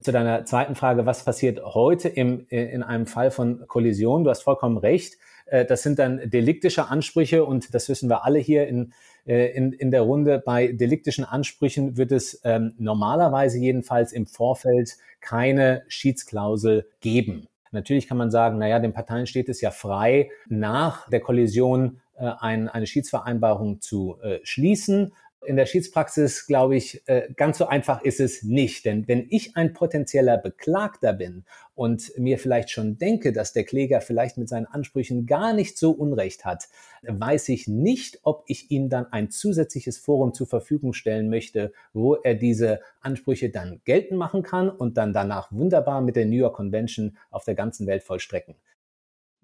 Zu 0.00 0.12
deiner 0.12 0.44
zweiten 0.44 0.74
Frage, 0.74 1.06
was 1.06 1.24
passiert 1.24 1.64
heute 1.64 2.08
im, 2.08 2.46
in 2.48 2.82
einem 2.82 3.06
Fall 3.06 3.30
von 3.30 3.66
Kollision? 3.66 4.24
Du 4.24 4.30
hast 4.30 4.42
vollkommen 4.42 4.76
recht. 4.76 5.14
Äh, 5.46 5.64
das 5.64 5.82
sind 5.82 5.98
dann 5.98 6.28
deliktische 6.30 6.88
Ansprüche 6.88 7.44
und 7.44 7.74
das 7.74 7.88
wissen 7.88 8.08
wir 8.08 8.24
alle 8.24 8.38
hier 8.38 8.66
in, 8.66 8.92
äh, 9.26 9.52
in, 9.52 9.72
in 9.72 9.90
der 9.90 10.02
Runde. 10.02 10.42
Bei 10.44 10.68
deliktischen 10.68 11.24
Ansprüchen 11.24 11.96
wird 11.96 12.12
es 12.12 12.40
ähm, 12.44 12.74
normalerweise 12.78 13.58
jedenfalls 13.58 14.12
im 14.12 14.26
Vorfeld 14.26 14.96
keine 15.20 15.84
Schiedsklausel 15.88 16.86
geben. 17.00 17.48
Natürlich 17.70 18.06
kann 18.06 18.18
man 18.18 18.30
sagen, 18.30 18.58
naja, 18.58 18.78
den 18.78 18.92
Parteien 18.92 19.26
steht 19.26 19.48
es 19.48 19.60
ja 19.60 19.70
frei, 19.70 20.30
nach 20.48 21.08
der 21.10 21.20
Kollision 21.20 22.00
äh, 22.16 22.30
ein, 22.38 22.68
eine 22.68 22.86
Schiedsvereinbarung 22.86 23.80
zu 23.80 24.16
äh, 24.22 24.38
schließen 24.44 25.12
in 25.46 25.56
der 25.56 25.66
Schiedspraxis, 25.66 26.46
glaube 26.46 26.76
ich, 26.76 27.02
äh, 27.06 27.28
ganz 27.36 27.58
so 27.58 27.66
einfach 27.66 28.02
ist 28.02 28.20
es 28.20 28.42
nicht. 28.42 28.84
Denn 28.84 29.08
wenn 29.08 29.26
ich 29.30 29.56
ein 29.56 29.72
potenzieller 29.72 30.38
Beklagter 30.38 31.12
bin 31.12 31.44
und 31.74 32.12
mir 32.18 32.38
vielleicht 32.38 32.70
schon 32.70 32.98
denke, 32.98 33.32
dass 33.32 33.52
der 33.52 33.64
Kläger 33.64 34.00
vielleicht 34.00 34.38
mit 34.38 34.48
seinen 34.48 34.66
Ansprüchen 34.66 35.26
gar 35.26 35.52
nicht 35.52 35.78
so 35.78 35.90
Unrecht 35.90 36.44
hat, 36.44 36.68
weiß 37.02 37.48
ich 37.50 37.68
nicht, 37.68 38.20
ob 38.22 38.44
ich 38.46 38.70
ihm 38.70 38.88
dann 38.88 39.06
ein 39.06 39.30
zusätzliches 39.30 39.98
Forum 39.98 40.34
zur 40.34 40.46
Verfügung 40.46 40.92
stellen 40.92 41.28
möchte, 41.28 41.72
wo 41.92 42.14
er 42.14 42.34
diese 42.34 42.80
Ansprüche 43.00 43.50
dann 43.50 43.80
geltend 43.84 44.18
machen 44.18 44.42
kann 44.42 44.68
und 44.68 44.96
dann 44.96 45.12
danach 45.12 45.52
wunderbar 45.52 46.00
mit 46.00 46.16
der 46.16 46.26
New 46.26 46.36
York 46.36 46.56
Convention 46.56 47.16
auf 47.30 47.44
der 47.44 47.54
ganzen 47.54 47.86
Welt 47.86 48.02
vollstrecken. 48.02 48.54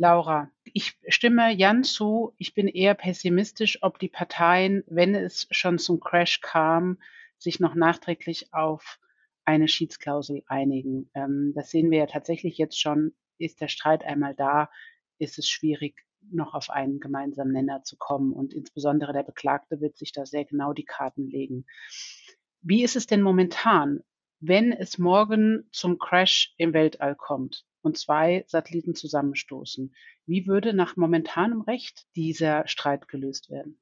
Laura, 0.00 0.50
ich 0.64 0.99
stimme 1.09 1.52
Jan 1.52 1.85
zu. 1.85 2.33
Ich 2.38 2.54
bin 2.54 2.69
eher 2.69 2.95
pessimistisch, 2.95 3.83
ob 3.83 3.99
die 3.99 4.09
Parteien, 4.09 4.83
wenn 4.87 5.14
es 5.14 5.47
schon 5.50 5.78
zum 5.78 6.00
Crash 6.00 6.40
kam, 6.40 6.97
sich 7.37 7.61
noch 7.61 7.75
nachträglich 7.75 8.54
auf 8.54 8.99
eine 9.45 9.69
Schiedsklausel 9.69 10.42
einigen. 10.47 11.11
Ähm, 11.12 11.52
das 11.54 11.69
sehen 11.69 11.90
wir 11.90 11.99
ja 11.99 12.07
tatsächlich 12.07 12.57
jetzt 12.57 12.80
schon. 12.80 13.12
Ist 13.37 13.61
der 13.61 13.69
Streit 13.69 14.02
einmal 14.02 14.35
da, 14.35 14.71
ist 15.19 15.38
es 15.38 15.50
schwierig, 15.50 16.02
noch 16.30 16.54
auf 16.54 16.71
einen 16.71 16.99
gemeinsamen 16.99 17.52
Nenner 17.52 17.83
zu 17.83 17.99
kommen. 17.99 18.33
Und 18.33 18.54
insbesondere 18.54 19.12
der 19.12 19.25
Beklagte 19.25 19.83
wird 19.83 19.99
sich 19.99 20.12
da 20.12 20.25
sehr 20.25 20.47
genau 20.47 20.73
die 20.73 20.87
Karten 20.87 21.28
legen. 21.28 21.66
Wie 22.62 22.85
ist 22.85 22.97
es 22.97 23.07
denn 23.07 23.21
momentan, 23.21 24.02
wenn 24.38 24.73
es 24.73 24.97
morgen 24.97 25.69
zum 25.73 25.99
Crash 25.99 26.54
im 26.57 26.73
Weltall 26.73 27.14
kommt 27.16 27.66
und 27.82 27.99
zwei 27.99 28.44
Satelliten 28.46 28.94
zusammenstoßen? 28.94 29.94
Wie 30.26 30.46
würde 30.46 30.72
nach 30.72 30.96
momentanem 30.96 31.60
Recht 31.62 32.06
dieser 32.16 32.66
Streit 32.66 33.08
gelöst 33.08 33.50
werden? 33.50 33.78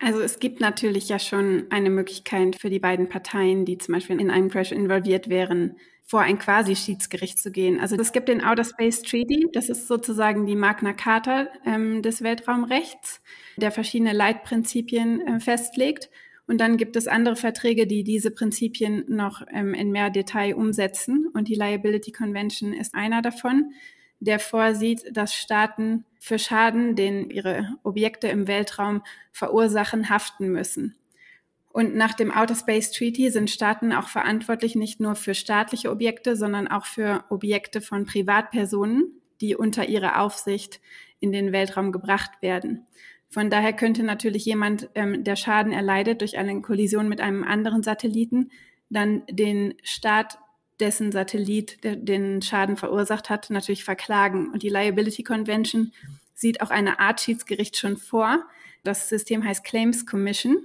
Also 0.00 0.20
es 0.20 0.38
gibt 0.38 0.60
natürlich 0.60 1.08
ja 1.08 1.18
schon 1.18 1.66
eine 1.70 1.90
Möglichkeit 1.90 2.56
für 2.56 2.70
die 2.70 2.78
beiden 2.78 3.08
Parteien, 3.08 3.64
die 3.64 3.78
zum 3.78 3.94
Beispiel 3.94 4.20
in 4.20 4.30
einem 4.30 4.48
Crash 4.48 4.70
involviert 4.70 5.28
wären, 5.28 5.76
vor 6.08 6.20
ein 6.20 6.38
Quasi-Schiedsgericht 6.38 7.38
zu 7.38 7.50
gehen. 7.50 7.80
Also 7.80 7.96
es 7.96 8.12
gibt 8.12 8.28
den 8.28 8.42
Outer 8.42 8.64
Space 8.64 9.02
Treaty, 9.02 9.48
das 9.52 9.68
ist 9.68 9.88
sozusagen 9.88 10.46
die 10.46 10.56
Magna 10.56 10.94
Carta 10.94 11.48
ähm, 11.66 12.00
des 12.00 12.22
Weltraumrechts, 12.22 13.20
der 13.56 13.72
verschiedene 13.72 14.14
Leitprinzipien 14.14 15.20
äh, 15.20 15.40
festlegt. 15.40 16.08
Und 16.48 16.58
dann 16.58 16.76
gibt 16.76 16.96
es 16.96 17.06
andere 17.06 17.36
Verträge, 17.36 17.86
die 17.86 18.02
diese 18.02 18.32
Prinzipien 18.32 19.04
noch 19.06 19.42
ähm, 19.52 19.74
in 19.74 19.92
mehr 19.92 20.10
Detail 20.10 20.56
umsetzen. 20.56 21.28
Und 21.32 21.46
die 21.46 21.54
Liability 21.54 22.10
Convention 22.10 22.72
ist 22.72 22.94
einer 22.94 23.22
davon 23.22 23.72
der 24.20 24.40
vorsieht, 24.40 25.04
dass 25.12 25.34
Staaten 25.34 26.04
für 26.18 26.38
Schaden, 26.38 26.96
den 26.96 27.30
ihre 27.30 27.76
Objekte 27.82 28.28
im 28.28 28.48
Weltraum 28.48 29.02
verursachen, 29.32 30.08
haften 30.10 30.48
müssen. 30.48 30.96
Und 31.70 31.94
nach 31.94 32.14
dem 32.14 32.32
Outer 32.32 32.56
Space 32.56 32.90
Treaty 32.90 33.30
sind 33.30 33.50
Staaten 33.50 33.92
auch 33.92 34.08
verantwortlich 34.08 34.74
nicht 34.74 35.00
nur 35.00 35.14
für 35.14 35.34
staatliche 35.34 35.90
Objekte, 35.90 36.34
sondern 36.34 36.66
auch 36.66 36.86
für 36.86 37.24
Objekte 37.28 37.80
von 37.80 38.06
Privatpersonen, 38.06 39.12
die 39.40 39.54
unter 39.54 39.88
ihrer 39.88 40.20
Aufsicht 40.20 40.80
in 41.20 41.32
den 41.32 41.52
Weltraum 41.52 41.92
gebracht 41.92 42.30
werden. 42.40 42.86
Von 43.30 43.50
daher 43.50 43.74
könnte 43.74 44.02
natürlich 44.02 44.44
jemand, 44.44 44.88
ähm, 44.94 45.22
der 45.24 45.36
Schaden 45.36 45.72
erleidet 45.72 46.20
durch 46.22 46.38
eine 46.38 46.60
Kollision 46.62 47.08
mit 47.08 47.20
einem 47.20 47.44
anderen 47.44 47.82
Satelliten, 47.82 48.50
dann 48.88 49.22
den 49.30 49.74
Staat 49.82 50.38
dessen 50.80 51.12
Satellit 51.12 51.84
der, 51.84 51.96
den 51.96 52.40
Schaden 52.40 52.76
verursacht 52.76 53.30
hat, 53.30 53.50
natürlich 53.50 53.84
verklagen. 53.84 54.50
Und 54.52 54.62
die 54.62 54.68
Liability 54.68 55.24
Convention 55.24 55.92
sieht 56.34 56.62
auch 56.62 56.70
eine 56.70 57.00
Art 57.00 57.20
Schiedsgericht 57.20 57.76
schon 57.76 57.96
vor. 57.96 58.44
Das 58.84 59.08
System 59.08 59.44
heißt 59.44 59.64
Claims 59.64 60.06
Commission. 60.06 60.56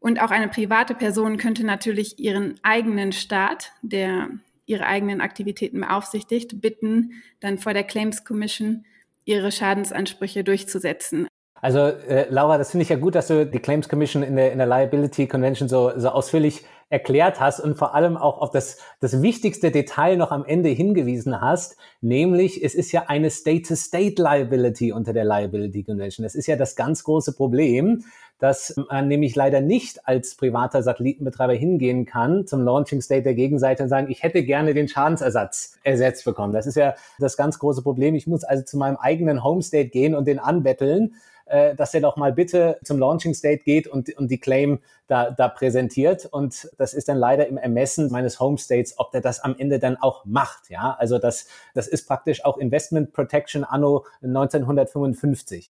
Und 0.00 0.20
auch 0.20 0.30
eine 0.30 0.48
private 0.48 0.94
Person 0.94 1.36
könnte 1.36 1.64
natürlich 1.64 2.18
ihren 2.18 2.54
eigenen 2.62 3.12
Staat, 3.12 3.72
der 3.82 4.30
ihre 4.66 4.86
eigenen 4.86 5.20
Aktivitäten 5.20 5.80
beaufsichtigt, 5.80 6.60
bitten, 6.60 7.22
dann 7.40 7.58
vor 7.58 7.74
der 7.74 7.84
Claims 7.84 8.24
Commission 8.24 8.84
ihre 9.24 9.52
Schadensansprüche 9.52 10.44
durchzusetzen. 10.44 11.28
Also 11.62 11.80
äh, 11.80 12.26
Laura, 12.30 12.56
das 12.56 12.70
finde 12.70 12.84
ich 12.84 12.88
ja 12.88 12.96
gut, 12.96 13.14
dass 13.14 13.28
du 13.28 13.46
die 13.46 13.58
Claims 13.58 13.88
Commission 13.88 14.22
in 14.22 14.36
der, 14.36 14.52
in 14.52 14.58
der 14.58 14.66
Liability 14.66 15.26
Convention 15.26 15.68
so, 15.68 15.92
so 15.96 16.08
ausführlich 16.08 16.64
erklärt 16.88 17.38
hast 17.38 17.60
und 17.60 17.76
vor 17.76 17.94
allem 17.94 18.16
auch 18.16 18.38
auf 18.38 18.50
das, 18.50 18.78
das 18.98 19.22
wichtigste 19.22 19.70
Detail 19.70 20.16
noch 20.16 20.32
am 20.32 20.44
Ende 20.44 20.70
hingewiesen 20.70 21.40
hast, 21.40 21.76
nämlich 22.00 22.64
es 22.64 22.74
ist 22.74 22.90
ja 22.90 23.04
eine 23.06 23.30
State-to-State-Liability 23.30 24.92
unter 24.92 25.12
der 25.12 25.24
Liability 25.24 25.84
Convention. 25.84 26.24
Das 26.24 26.34
ist 26.34 26.48
ja 26.48 26.56
das 26.56 26.74
ganz 26.74 27.04
große 27.04 27.34
Problem, 27.34 28.04
dass 28.40 28.74
man 28.88 29.06
nämlich 29.06 29.36
leider 29.36 29.60
nicht 29.60 30.08
als 30.08 30.34
privater 30.34 30.82
Satellitenbetreiber 30.82 31.52
hingehen 31.52 32.06
kann 32.06 32.46
zum 32.46 32.62
Launching 32.62 33.00
State 33.00 33.22
der 33.22 33.34
Gegenseite 33.34 33.84
und 33.84 33.88
sagen, 33.88 34.10
ich 34.10 34.22
hätte 34.22 34.42
gerne 34.42 34.74
den 34.74 34.88
Schadensersatz 34.88 35.78
ersetzt 35.84 36.24
bekommen. 36.24 36.52
Das 36.52 36.66
ist 36.66 36.76
ja 36.76 36.94
das 37.18 37.36
ganz 37.36 37.58
große 37.58 37.82
Problem. 37.82 38.14
Ich 38.14 38.26
muss 38.26 38.42
also 38.42 38.64
zu 38.64 38.76
meinem 38.76 38.96
eigenen 38.96 39.44
Home 39.44 39.62
State 39.62 39.90
gehen 39.90 40.14
und 40.14 40.26
den 40.26 40.38
anbetteln 40.38 41.14
äh, 41.50 41.74
dass 41.74 41.92
er 41.94 42.00
doch 42.00 42.16
mal 42.16 42.32
bitte 42.32 42.78
zum 42.84 42.98
Launching 42.98 43.34
State 43.34 43.64
geht 43.64 43.88
und, 43.88 44.16
und 44.16 44.30
die 44.30 44.38
Claim 44.38 44.78
da, 45.08 45.32
da 45.32 45.48
präsentiert. 45.48 46.24
Und 46.26 46.70
das 46.78 46.94
ist 46.94 47.08
dann 47.08 47.18
leider 47.18 47.48
im 47.48 47.58
Ermessen 47.58 48.10
meines 48.10 48.38
Home 48.38 48.56
States, 48.56 48.94
ob 48.98 49.10
der 49.10 49.20
das 49.20 49.40
am 49.40 49.56
Ende 49.58 49.80
dann 49.80 49.96
auch 49.96 50.24
macht. 50.24 50.70
Ja, 50.70 50.96
also 50.98 51.18
das, 51.18 51.48
das 51.74 51.88
ist 51.88 52.06
praktisch 52.06 52.44
auch 52.44 52.56
Investment 52.56 53.12
Protection 53.12 53.64
anno 53.64 54.06
1955. 54.22 55.72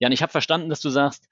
Ja, 0.00 0.08
und 0.08 0.12
ich 0.12 0.22
habe 0.22 0.32
verstanden, 0.32 0.68
dass 0.68 0.80
du 0.80 0.88
sagst, 0.88 1.28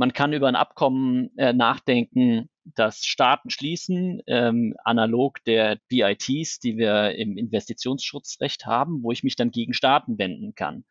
man 0.00 0.14
kann 0.14 0.32
über 0.32 0.48
ein 0.48 0.56
Abkommen 0.56 1.30
äh, 1.36 1.52
nachdenken, 1.52 2.48
das 2.64 3.04
Staaten 3.04 3.50
schließen, 3.50 4.22
ähm, 4.26 4.74
analog 4.82 5.44
der 5.44 5.78
BITs, 5.88 6.58
die 6.58 6.78
wir 6.78 7.16
im 7.16 7.36
Investitionsschutzrecht 7.36 8.64
haben, 8.64 9.02
wo 9.02 9.12
ich 9.12 9.24
mich 9.24 9.36
dann 9.36 9.50
gegen 9.50 9.74
Staaten 9.74 10.16
wenden 10.16 10.54
kann. 10.54 10.86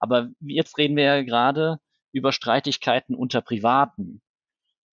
Aber 0.00 0.30
jetzt 0.40 0.78
reden 0.78 0.96
wir 0.96 1.04
ja 1.04 1.22
gerade 1.22 1.78
über 2.12 2.32
Streitigkeiten 2.32 3.14
unter 3.14 3.42
Privaten. 3.42 4.22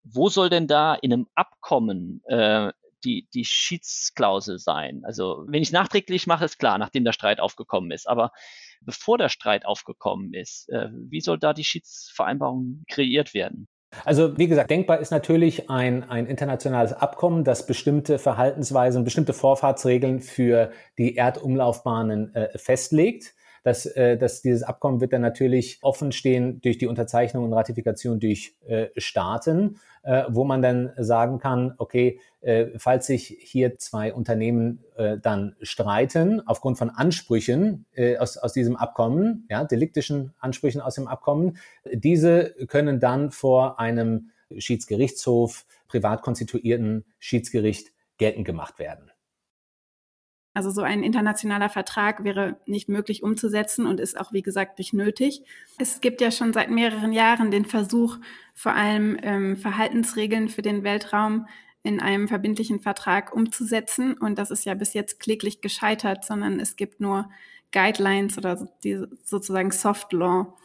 Wo 0.03 0.31
soll 0.31 0.49
denn 0.49 0.67
da 0.67 0.95
in 0.95 1.13
einem 1.13 1.27
Abkommen 1.35 2.23
äh, 2.25 2.73
die, 3.05 3.29
die 3.35 3.45
Schiedsklausel 3.45 4.59
sein? 4.59 5.03
Also 5.05 5.45
wenn 5.47 5.63
ich 5.63 5.73
nachträglich 5.73 6.27
mache, 6.27 6.47
ist 6.47 6.59
klar, 6.59 6.79
nachdem 6.79 7.05
der 7.05 7.13
Streit 7.13 7.39
aufgekommen 7.39 7.91
ist. 7.91 8.09
Aber 8.09 8.33
bevor 8.81 9.19
der 9.19 9.29
Streit 9.29 9.67
aufgekommen 9.67 10.35
ist, 10.35 10.69
äh, 10.69 10.89
wie 10.93 11.21
soll 11.21 11.39
da 11.39 11.53
die 11.53 11.65
Schiedsvereinbarung 11.65 12.85
kreiert 12.89 13.35
werden? 13.35 13.69
Also 14.05 14.37
wie 14.37 14.49
gesagt, 14.49 14.71
denkbar 14.71 14.99
ist 14.99 15.11
natürlich 15.11 15.71
ein, 15.71 16.09
ein 16.09 16.27
internationales 16.27 16.93
Abkommen, 16.93 17.45
das 17.45 17.67
bestimmte 17.67 18.19
Verhaltensweisen, 18.19 19.05
bestimmte 19.05 19.33
Vorfahrtsregeln 19.33 20.21
für 20.21 20.73
die 20.99 21.17
Erdumlaufbahnen 21.17 22.35
äh, 22.35 22.59
festlegt 22.59 23.35
dass, 23.69 23.85
äh, 23.85 24.17
dass 24.17 24.41
dieses 24.41 24.63
Abkommen 24.63 25.03
wird 25.03 25.13
dann 25.13 25.21
natürlich 25.21 25.79
offen 25.83 26.11
stehen 26.11 26.63
durch 26.63 26.79
die 26.79 26.87
Unterzeichnung 26.87 27.45
und 27.45 27.53
Ratifikation 27.53 28.19
durch 28.19 28.57
äh, 28.67 28.87
Staaten, 28.97 29.79
äh, 30.05 30.25
wo 30.31 30.45
man 30.45 30.63
dann 30.63 30.93
sagen 30.97 31.39
kann, 31.39 31.75
okay, 31.77 32.19
äh, 32.41 32.69
falls 32.79 33.07
sich 33.07 33.37
hier 33.41 33.77
zwei 33.77 34.15
Unternehmen 34.15 34.83
äh, 34.97 35.19
dann 35.19 35.55
streiten 35.61 36.41
aufgrund 36.47 36.79
von 36.79 36.89
Ansprüchen 36.89 37.85
äh, 37.93 38.17
aus, 38.17 38.39
aus 38.39 38.55
diesem 38.55 38.75
Abkommen, 38.75 39.47
ja, 39.51 39.65
deliktischen 39.65 40.33
Ansprüchen 40.39 40.81
aus 40.81 40.95
dem 40.95 41.07
Abkommen, 41.07 41.59
diese 41.93 42.55
können 42.69 43.01
dann 43.01 43.33
vor 43.33 43.79
einem 43.79 44.31
Schiedsgerichtshof, 44.57 45.67
privat 45.89 46.23
konstituierten 46.23 47.05
Schiedsgericht 47.19 47.93
geltend 48.17 48.47
gemacht 48.47 48.79
werden. 48.79 49.11
Also 50.59 50.73
so 50.73 50.83
ein 50.83 51.05
internationaler 51.05 51.69
Vertrag 51.69 52.25
wäre 52.25 52.57
nicht 52.67 52.89
möglich 52.89 53.23
umzusetzen 53.23 53.87
und 53.87 54.01
ist 54.01 54.19
auch, 54.19 54.33
wie 54.33 54.43
gesagt, 54.43 54.81
nicht 54.81 54.93
nötig. 54.93 55.45
Es 55.79 56.01
gibt 56.01 56.21
ja 56.21 56.33
schon 56.33 56.53
seit 56.53 56.69
mehreren 56.69 57.13
Jahren 57.13 57.53
den 57.53 57.65
Versuch, 57.65 58.17
vor 58.55 58.73
allem 58.73 59.17
ähm, 59.23 59.57
Verhaltensregeln 59.57 60.49
für 60.49 60.63
den 60.63 60.83
Weltraum 60.83 61.47
in 61.85 62.01
einem 62.01 62.27
verbindlichen 62.27 62.81
Vertrag 62.81 63.33
umzusetzen. 63.33 64.15
Und 64.15 64.37
das 64.37 64.51
ist 64.51 64.65
ja 64.65 64.75
bis 64.75 64.95
jetzt 64.95 65.21
kläglich 65.21 65.61
gescheitert, 65.61 66.25
sondern 66.25 66.59
es 66.59 66.75
gibt 66.75 66.99
nur 66.99 67.31
Guidelines 67.71 68.37
oder 68.37 68.69
die, 68.83 69.05
sozusagen 69.23 69.71
Soft 69.71 70.13
Law, 70.13 70.57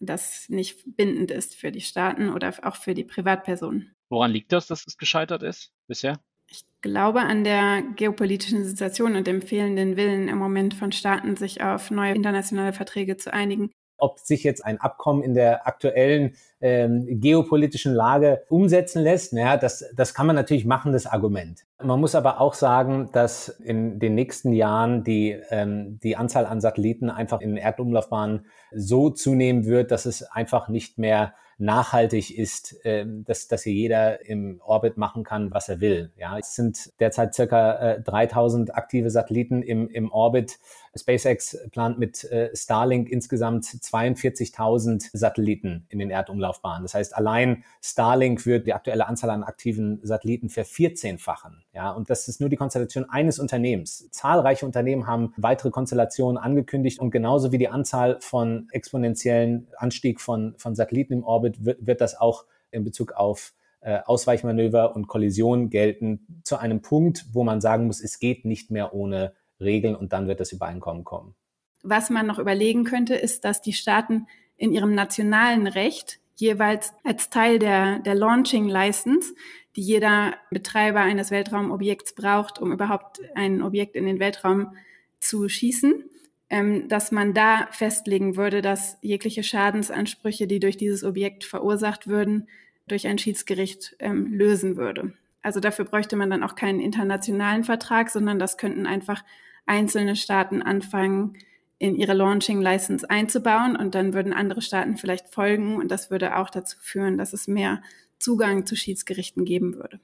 das 0.00 0.48
nicht 0.48 0.82
bindend 0.96 1.30
ist 1.30 1.54
für 1.54 1.70
die 1.70 1.82
Staaten 1.82 2.30
oder 2.30 2.52
auch 2.64 2.74
für 2.74 2.94
die 2.94 3.04
Privatpersonen. 3.04 3.94
Woran 4.08 4.32
liegt 4.32 4.50
das, 4.50 4.66
dass 4.66 4.84
es 4.88 4.98
gescheitert 4.98 5.44
ist 5.44 5.70
bisher? 5.86 6.18
Ich 6.48 6.64
glaube 6.80 7.20
an 7.22 7.44
der 7.44 7.82
geopolitischen 7.96 8.64
Situation 8.64 9.16
und 9.16 9.26
dem 9.26 9.42
fehlenden 9.42 9.96
Willen 9.96 10.28
im 10.28 10.38
Moment 10.38 10.74
von 10.74 10.92
Staaten, 10.92 11.36
sich 11.36 11.62
auf 11.62 11.90
neue 11.90 12.14
internationale 12.14 12.72
Verträge 12.72 13.16
zu 13.16 13.32
einigen. 13.32 13.70
Ob 13.98 14.18
sich 14.20 14.44
jetzt 14.44 14.64
ein 14.64 14.80
Abkommen 14.80 15.22
in 15.22 15.34
der 15.34 15.66
aktuellen 15.66 16.34
ähm, 16.60 17.06
geopolitischen 17.20 17.94
Lage 17.94 18.44
umsetzen 18.48 19.02
lässt, 19.02 19.32
naja, 19.32 19.56
das, 19.56 19.84
das 19.94 20.14
kann 20.14 20.26
man 20.26 20.36
natürlich 20.36 20.64
machen, 20.64 20.92
das 20.92 21.06
Argument. 21.06 21.64
Man 21.82 22.00
muss 22.00 22.14
aber 22.14 22.40
auch 22.40 22.54
sagen, 22.54 23.10
dass 23.12 23.48
in 23.48 23.98
den 23.98 24.14
nächsten 24.14 24.52
Jahren 24.52 25.04
die, 25.04 25.38
ähm, 25.50 25.98
die 26.02 26.16
Anzahl 26.16 26.46
an 26.46 26.60
Satelliten 26.60 27.10
einfach 27.10 27.40
in 27.40 27.56
Erdumlaufbahnen 27.56 28.46
so 28.72 29.10
zunehmen 29.10 29.66
wird, 29.66 29.90
dass 29.90 30.06
es 30.06 30.22
einfach 30.22 30.68
nicht 30.68 30.98
mehr 30.98 31.34
nachhaltig 31.58 32.36
ist, 32.36 32.84
äh, 32.84 33.06
dass, 33.06 33.48
dass 33.48 33.62
hier 33.62 33.72
jeder 33.72 34.26
im 34.26 34.60
Orbit 34.64 34.96
machen 34.96 35.24
kann, 35.24 35.52
was 35.52 35.68
er 35.68 35.80
will. 35.80 36.12
Ja, 36.16 36.38
es 36.38 36.54
sind 36.54 36.92
derzeit 37.00 37.34
circa 37.34 37.94
äh, 37.94 38.02
3000 38.02 38.74
aktive 38.74 39.10
Satelliten 39.10 39.62
im, 39.62 39.88
im 39.88 40.10
Orbit. 40.12 40.58
SpaceX 40.96 41.58
plant 41.70 41.98
mit 41.98 42.24
äh, 42.24 42.54
Starlink 42.54 43.08
insgesamt 43.08 43.64
42.000 43.64 45.10
Satelliten 45.12 45.86
in 45.88 45.98
den 45.98 46.10
Erdumlaufbahnen. 46.10 46.82
Das 46.82 46.94
heißt, 46.94 47.16
allein 47.16 47.64
Starlink 47.82 48.46
wird 48.46 48.66
die 48.66 48.72
aktuelle 48.72 49.06
Anzahl 49.06 49.30
an 49.30 49.42
aktiven 49.42 50.00
Satelliten 50.02 50.48
vervierzehnfachen. 50.48 51.64
Ja, 51.72 51.90
und 51.90 52.10
das 52.10 52.28
ist 52.28 52.40
nur 52.40 52.48
die 52.48 52.56
Konstellation 52.56 53.08
eines 53.08 53.38
Unternehmens. 53.38 54.08
Zahlreiche 54.10 54.66
Unternehmen 54.66 55.06
haben 55.06 55.32
weitere 55.36 55.70
Konstellationen 55.70 56.38
angekündigt 56.38 56.98
und 57.00 57.10
genauso 57.10 57.52
wie 57.52 57.58
die 57.58 57.68
Anzahl 57.68 58.18
von 58.20 58.68
exponentiellen 58.72 59.68
Anstieg 59.76 60.20
von, 60.20 60.54
von 60.58 60.74
Satelliten 60.74 61.12
im 61.12 61.24
Orbit 61.24 61.64
wird, 61.64 61.86
wird 61.86 62.00
das 62.00 62.18
auch 62.18 62.44
in 62.70 62.84
Bezug 62.84 63.12
auf 63.12 63.52
äh, 63.80 64.00
Ausweichmanöver 64.04 64.96
und 64.96 65.06
Kollisionen 65.06 65.70
gelten 65.70 66.42
zu 66.42 66.56
einem 66.56 66.82
Punkt, 66.82 67.26
wo 67.32 67.44
man 67.44 67.60
sagen 67.60 67.86
muss, 67.86 68.02
es 68.02 68.18
geht 68.18 68.44
nicht 68.44 68.70
mehr 68.70 68.94
ohne 68.94 69.32
Regeln 69.60 69.96
und 69.96 70.12
dann 70.12 70.28
wird 70.28 70.40
das 70.40 70.52
Übereinkommen 70.52 71.04
kommen. 71.04 71.34
Was 71.82 72.10
man 72.10 72.26
noch 72.26 72.38
überlegen 72.38 72.84
könnte, 72.84 73.14
ist, 73.14 73.44
dass 73.44 73.62
die 73.62 73.72
Staaten 73.72 74.26
in 74.56 74.72
ihrem 74.72 74.94
nationalen 74.94 75.66
Recht 75.66 76.18
jeweils 76.34 76.92
als 77.04 77.30
Teil 77.30 77.58
der, 77.58 77.98
der 78.00 78.14
Launching 78.14 78.68
License, 78.68 79.34
die 79.76 79.82
jeder 79.82 80.34
Betreiber 80.50 81.00
eines 81.00 81.30
Weltraumobjekts 81.30 82.14
braucht, 82.14 82.60
um 82.60 82.72
überhaupt 82.72 83.20
ein 83.34 83.62
Objekt 83.62 83.94
in 83.94 84.06
den 84.06 84.18
Weltraum 84.18 84.74
zu 85.18 85.48
schießen, 85.48 86.04
ähm, 86.48 86.88
dass 86.88 87.12
man 87.12 87.34
da 87.34 87.68
festlegen 87.70 88.36
würde, 88.36 88.62
dass 88.62 88.98
jegliche 89.02 89.42
Schadensansprüche, 89.42 90.46
die 90.46 90.60
durch 90.60 90.76
dieses 90.76 91.04
Objekt 91.04 91.44
verursacht 91.44 92.06
würden, 92.06 92.48
durch 92.86 93.06
ein 93.06 93.18
Schiedsgericht 93.18 93.96
ähm, 93.98 94.32
lösen 94.32 94.76
würde. 94.76 95.12
Also 95.42 95.60
dafür 95.60 95.84
bräuchte 95.84 96.16
man 96.16 96.30
dann 96.30 96.42
auch 96.42 96.54
keinen 96.54 96.80
internationalen 96.80 97.64
Vertrag, 97.64 98.10
sondern 98.10 98.38
das 98.38 98.58
könnten 98.58 98.86
einfach 98.86 99.24
einzelne 99.66 100.16
Staaten 100.16 100.62
anfangen, 100.62 101.36
in 101.78 101.94
ihre 101.94 102.14
Launching 102.14 102.62
License 102.62 103.08
einzubauen 103.08 103.76
und 103.76 103.94
dann 103.94 104.14
würden 104.14 104.32
andere 104.32 104.62
Staaten 104.62 104.96
vielleicht 104.96 105.28
folgen 105.28 105.76
und 105.76 105.90
das 105.90 106.10
würde 106.10 106.36
auch 106.36 106.48
dazu 106.48 106.78
führen, 106.80 107.18
dass 107.18 107.32
es 107.32 107.48
mehr 107.48 107.82
Zugang 108.18 108.64
zu 108.64 108.76
Schiedsgerichten 108.76 109.44
geben 109.44 109.74
würde. 109.74 110.00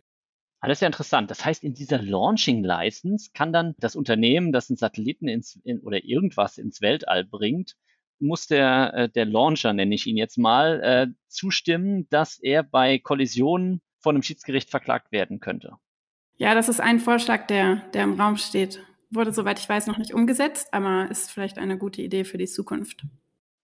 Alles 0.60 0.80
ah, 0.80 0.84
ja 0.84 0.86
interessant. 0.88 1.30
Das 1.30 1.44
heißt, 1.44 1.64
in 1.64 1.74
dieser 1.74 2.00
Launching 2.00 2.62
License 2.62 3.30
kann 3.34 3.52
dann 3.52 3.74
das 3.78 3.96
Unternehmen, 3.96 4.52
das 4.52 4.70
einen 4.70 4.76
Satelliten 4.76 5.26
ins, 5.26 5.58
in, 5.64 5.80
oder 5.80 6.04
irgendwas 6.04 6.58
ins 6.58 6.80
Weltall 6.80 7.24
bringt, 7.24 7.74
muss 8.20 8.46
der, 8.46 8.94
äh, 8.94 9.08
der 9.08 9.24
Launcher, 9.24 9.72
nenne 9.72 9.94
ich 9.94 10.06
ihn 10.06 10.16
jetzt 10.16 10.38
mal, 10.38 10.80
äh, 10.82 11.06
zustimmen, 11.26 12.06
dass 12.10 12.38
er 12.38 12.62
bei 12.62 12.98
Kollisionen 12.98 13.80
von 13.98 14.14
einem 14.14 14.22
Schiedsgericht 14.22 14.70
verklagt 14.70 15.10
werden 15.10 15.40
könnte. 15.40 15.78
Ja, 16.36 16.54
das 16.54 16.68
ist 16.68 16.80
ein 16.80 17.00
Vorschlag, 17.00 17.46
der, 17.48 17.82
der 17.92 18.04
im 18.04 18.20
Raum 18.20 18.36
steht. 18.36 18.84
Wurde, 19.14 19.32
soweit 19.32 19.58
ich 19.58 19.68
weiß, 19.68 19.88
noch 19.88 19.98
nicht 19.98 20.14
umgesetzt, 20.14 20.72
aber 20.72 21.10
ist 21.10 21.30
vielleicht 21.30 21.58
eine 21.58 21.76
gute 21.76 22.00
Idee 22.00 22.24
für 22.24 22.38
die 22.38 22.46
Zukunft. 22.46 23.04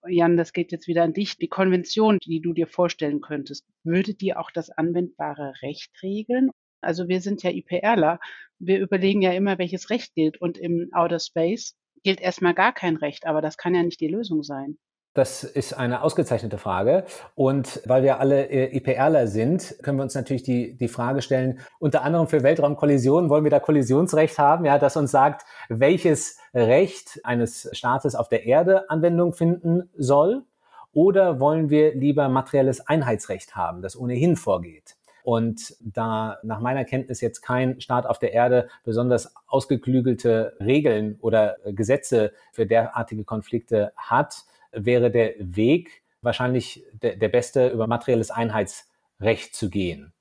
Jan, 0.07 0.37
das 0.37 0.53
geht 0.53 0.71
jetzt 0.71 0.87
wieder 0.87 1.03
an 1.03 1.13
dich. 1.13 1.37
Die 1.37 1.47
Konvention, 1.47 2.19
die 2.23 2.39
du 2.39 2.53
dir 2.53 2.67
vorstellen 2.67 3.19
könntest, 3.19 3.65
würde 3.83 4.13
die 4.13 4.35
auch 4.35 4.51
das 4.51 4.69
anwendbare 4.69 5.53
Recht 5.63 5.91
regeln? 6.03 6.51
Also 6.81 7.07
wir 7.07 7.19
sind 7.19 7.41
ja 7.41 7.49
IPRler. 7.49 8.19
Wir 8.59 8.79
überlegen 8.79 9.23
ja 9.23 9.33
immer, 9.33 9.57
welches 9.57 9.89
Recht 9.89 10.13
gilt. 10.13 10.39
Und 10.39 10.57
im 10.59 10.89
Outer 10.93 11.19
Space 11.19 11.75
gilt 12.03 12.21
erstmal 12.21 12.53
gar 12.53 12.71
kein 12.71 12.95
Recht, 12.95 13.25
aber 13.25 13.41
das 13.41 13.57
kann 13.57 13.73
ja 13.73 13.81
nicht 13.81 13.99
die 13.99 14.07
Lösung 14.07 14.43
sein. 14.43 14.77
Das 15.15 15.43
ist 15.43 15.73
eine 15.73 16.03
ausgezeichnete 16.03 16.59
Frage. 16.59 17.03
Und 17.33 17.81
weil 17.85 18.03
wir 18.03 18.19
alle 18.19 18.45
äh, 18.45 18.77
IPRler 18.77 19.27
sind, 19.27 19.75
können 19.81 19.97
wir 19.97 20.03
uns 20.03 20.13
natürlich 20.13 20.43
die, 20.43 20.77
die 20.77 20.87
Frage 20.87 21.23
stellen, 21.23 21.59
unter 21.79 22.03
anderem 22.03 22.27
für 22.27 22.43
Weltraumkollisionen 22.43 23.29
wollen 23.29 23.43
wir 23.43 23.51
da 23.51 23.59
Kollisionsrecht 23.59 24.37
haben, 24.37 24.65
ja, 24.65 24.77
das 24.77 24.97
uns 24.97 25.11
sagt, 25.11 25.45
welches 25.67 26.37
Recht 26.53 27.19
eines 27.23 27.69
Staates 27.73 28.13
auf 28.15 28.29
der 28.29 28.45
Erde 28.45 28.89
Anwendung 28.89 29.33
finden 29.33 29.89
soll. 29.97 30.43
Oder 30.91 31.39
wollen 31.39 31.69
wir 31.69 31.93
lieber 31.95 32.29
materielles 32.29 32.87
Einheitsrecht 32.87 33.55
haben, 33.55 33.81
das 33.81 33.95
ohnehin 33.95 34.35
vorgeht? 34.35 34.95
Und 35.23 35.75
da 35.79 36.37
nach 36.43 36.59
meiner 36.59 36.85
Kenntnis 36.85 37.21
jetzt 37.21 37.41
kein 37.41 37.81
Staat 37.81 38.07
auf 38.07 38.17
der 38.19 38.33
Erde 38.33 38.69
besonders 38.83 39.33
ausgeklügelte 39.47 40.55
Regeln 40.59 41.17
oder 41.21 41.57
Gesetze 41.65 42.31
für 42.51 42.65
derartige 42.65 43.23
Konflikte 43.23 43.91
hat, 43.95 44.45
wäre 44.71 45.11
der 45.11 45.35
Weg 45.39 46.03
wahrscheinlich 46.21 46.83
der, 46.93 47.15
der 47.15 47.29
beste, 47.29 47.69
über 47.69 47.87
materielles 47.87 48.31
Einheitsrecht 48.31 49.55
zu 49.55 49.69
gehen. 49.69 50.13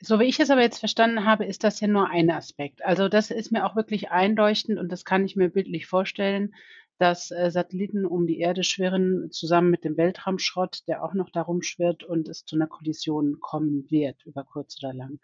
So 0.00 0.20
wie 0.20 0.24
ich 0.24 0.38
es 0.38 0.50
aber 0.50 0.60
jetzt 0.60 0.78
verstanden 0.78 1.24
habe, 1.24 1.44
ist 1.44 1.64
das 1.64 1.80
ja 1.80 1.88
nur 1.88 2.08
ein 2.08 2.30
Aspekt. 2.30 2.84
Also 2.84 3.08
das 3.08 3.30
ist 3.30 3.50
mir 3.50 3.66
auch 3.66 3.74
wirklich 3.74 4.10
einleuchtend 4.10 4.78
und 4.78 4.92
das 4.92 5.04
kann 5.04 5.24
ich 5.24 5.34
mir 5.34 5.48
bildlich 5.48 5.86
vorstellen, 5.86 6.54
dass 6.98 7.30
äh, 7.30 7.50
Satelliten 7.50 8.04
um 8.04 8.26
die 8.26 8.38
Erde 8.38 8.64
schwirren, 8.64 9.30
zusammen 9.30 9.70
mit 9.70 9.84
dem 9.84 9.96
Weltraumschrott, 9.96 10.86
der 10.88 11.02
auch 11.02 11.14
noch 11.14 11.30
darum 11.30 11.62
schwirrt 11.62 12.04
und 12.04 12.28
es 12.28 12.44
zu 12.44 12.56
einer 12.56 12.66
Kollision 12.66 13.38
kommen 13.40 13.90
wird, 13.90 14.24
über 14.26 14.44
kurz 14.44 14.76
oder 14.82 14.92
lang. 14.92 15.18